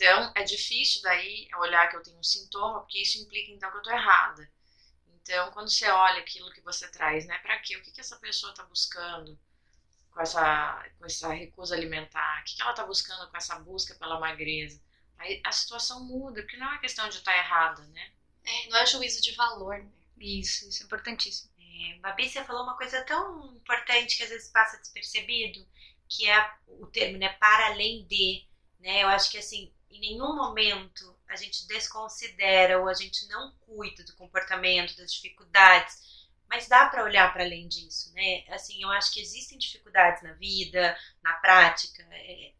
Então, 0.00 0.32
é 0.36 0.44
difícil 0.44 1.02
daí 1.02 1.48
olhar 1.56 1.88
que 1.88 1.96
eu 1.96 2.02
tenho 2.04 2.16
um 2.20 2.22
sintoma, 2.22 2.82
porque 2.82 3.02
isso 3.02 3.18
implica 3.18 3.50
então 3.50 3.68
que 3.68 3.78
eu 3.78 3.82
tô 3.82 3.90
errada. 3.90 4.48
Então, 5.08 5.50
quando 5.50 5.68
você 5.68 5.88
olha 5.88 6.20
aquilo 6.20 6.52
que 6.52 6.60
você 6.60 6.88
traz, 6.88 7.26
né, 7.26 7.36
para 7.38 7.58
quê? 7.58 7.76
O 7.76 7.82
que, 7.82 7.90
que 7.90 8.00
essa 8.00 8.14
pessoa 8.14 8.52
está 8.52 8.62
buscando 8.62 9.36
com 10.12 10.20
essa, 10.20 10.88
com 10.96 11.04
essa 11.04 11.32
recusa 11.32 11.74
alimentar? 11.74 12.40
O 12.40 12.44
que, 12.44 12.54
que 12.54 12.62
ela 12.62 12.70
está 12.70 12.86
buscando 12.86 13.28
com 13.28 13.36
essa 13.36 13.58
busca 13.58 13.92
pela 13.96 14.20
magreza? 14.20 14.80
Aí 15.18 15.42
a 15.44 15.50
situação 15.50 16.04
muda, 16.04 16.42
porque 16.42 16.56
não 16.56 16.72
é 16.72 16.78
questão 16.78 17.08
de 17.08 17.16
estar 17.16 17.32
tá 17.32 17.36
errada, 17.36 17.82
né? 17.88 18.12
É, 18.44 18.68
não 18.68 18.78
é 18.78 18.86
juízo 18.86 19.20
de 19.20 19.32
valor, 19.34 19.78
né? 19.78 19.90
Isso, 20.16 20.68
isso 20.68 20.84
é 20.84 20.86
importantíssimo. 20.86 21.50
É, 21.58 21.98
Babi, 21.98 22.28
você 22.28 22.44
falou 22.44 22.62
uma 22.62 22.76
coisa 22.76 23.02
tão 23.02 23.56
importante 23.56 24.16
que 24.16 24.22
às 24.22 24.28
vezes 24.28 24.48
passa 24.52 24.78
despercebido, 24.78 25.66
que 26.08 26.30
é 26.30 26.54
o 26.68 26.86
termo, 26.86 27.18
né, 27.18 27.30
para 27.30 27.66
além 27.66 28.06
de, 28.06 28.46
né? 28.78 29.02
Eu 29.02 29.08
acho 29.08 29.28
que 29.28 29.38
assim, 29.38 29.72
em 29.90 30.00
nenhum 30.00 30.34
momento 30.34 31.16
a 31.28 31.36
gente 31.36 31.66
desconsidera 31.66 32.80
ou 32.80 32.88
a 32.88 32.94
gente 32.94 33.26
não 33.28 33.52
cuida 33.60 34.04
do 34.04 34.14
comportamento, 34.16 34.96
das 34.96 35.12
dificuldades, 35.12 35.96
mas 36.48 36.66
dá 36.66 36.86
para 36.86 37.04
olhar 37.04 37.32
para 37.32 37.44
além 37.44 37.68
disso, 37.68 38.12
né? 38.14 38.44
Assim, 38.48 38.82
eu 38.82 38.90
acho 38.90 39.12
que 39.12 39.20
existem 39.20 39.58
dificuldades 39.58 40.22
na 40.22 40.32
vida, 40.32 40.96
na 41.22 41.34
prática. 41.34 42.02
É, 42.10 42.52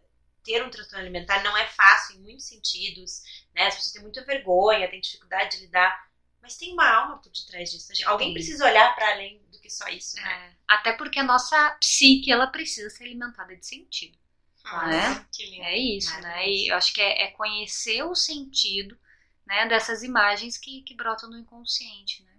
ter 0.45 0.63
um 0.65 0.71
transtorno 0.71 1.05
alimentar 1.05 1.43
não 1.43 1.57
é 1.57 1.67
fácil 1.69 2.17
em 2.17 2.21
muitos 2.21 2.47
sentidos, 2.47 3.23
né? 3.55 3.71
Se 3.71 3.83
você 3.83 3.93
tem 3.95 4.03
muita 4.03 4.25
vergonha, 4.25 4.89
tem 4.91 5.01
dificuldade 5.01 5.57
de 5.57 5.65
lidar, 5.65 6.09
Mas 6.41 6.57
tem 6.57 6.73
uma 6.73 6.89
alma 6.89 7.19
por 7.19 7.31
detrás 7.33 7.71
disso. 7.71 7.93
Alguém 8.07 8.33
precisa 8.33 8.65
olhar 8.65 8.95
para 8.95 9.11
além 9.13 9.43
do 9.51 9.61
que 9.61 9.69
só 9.71 9.89
isso, 9.89 10.17
né? 10.17 10.49
É, 10.49 10.57
até 10.69 10.93
porque 10.93 11.19
a 11.19 11.25
nossa 11.25 11.71
psique, 11.81 12.31
ela 12.33 12.47
precisa 12.47 12.89
ser 12.91 13.05
alimentada 13.05 13.55
de 13.57 13.67
sentido. 13.67 14.19
Nossa, 14.73 15.29
que 15.33 15.47
lindo. 15.47 15.63
É 15.65 15.77
isso, 15.77 16.15
né? 16.15 16.21
Maravilhoso. 16.21 16.65
E 16.65 16.69
eu 16.69 16.77
acho 16.77 16.95
que 16.95 17.01
é, 17.01 17.23
é 17.23 17.31
conhecer 17.33 18.03
o 18.03 18.15
sentido 18.15 18.99
né, 19.47 19.67
dessas 19.67 20.03
imagens 20.03 20.59
que, 20.59 20.83
que 20.83 20.95
brotam 20.95 21.31
no 21.31 21.39
inconsciente, 21.39 22.23
né? 22.23 22.33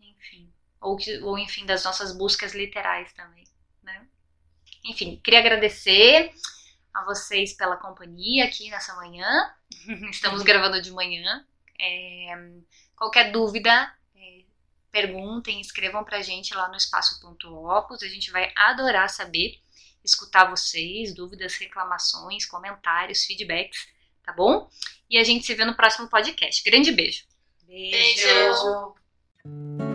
Enfim. 0.00 0.52
Ou, 0.80 0.96
que, 0.96 1.18
ou, 1.18 1.38
enfim, 1.38 1.64
das 1.64 1.84
nossas 1.84 2.16
buscas 2.16 2.54
literais 2.54 3.12
também, 3.12 3.46
né? 3.82 4.06
Enfim, 4.84 5.20
queria 5.22 5.40
agradecer 5.40 6.32
a 6.92 7.04
vocês 7.04 7.52
pela 7.52 7.76
companhia 7.76 8.44
aqui 8.44 8.68
nessa 8.70 8.94
manhã. 8.96 9.54
Estamos 10.10 10.42
gravando 10.42 10.82
de 10.82 10.90
manhã. 10.90 11.46
É, 11.80 12.34
qualquer 12.96 13.30
dúvida, 13.30 13.94
é, 14.16 14.42
perguntem, 14.90 15.60
escrevam 15.60 16.02
pra 16.02 16.22
gente 16.22 16.52
lá 16.54 16.68
no 16.68 16.76
espaço.opus. 16.76 18.02
A 18.02 18.08
gente 18.08 18.32
vai 18.32 18.52
adorar 18.56 19.08
saber, 19.08 19.60
escutar 20.04 20.50
vocês, 20.50 21.14
dúvidas, 21.14 21.54
reclamações, 21.56 22.46
comentários, 22.46 23.24
feedbacks, 23.24 23.88
tá 24.24 24.32
bom? 24.32 24.68
E 25.08 25.18
a 25.18 25.24
gente 25.24 25.44
se 25.44 25.54
vê 25.54 25.64
no 25.64 25.76
próximo 25.76 26.08
podcast. 26.08 26.62
Grande 26.62 26.92
beijo! 26.92 27.24
Beijo. 27.66 28.94
Beijo. 29.44 29.87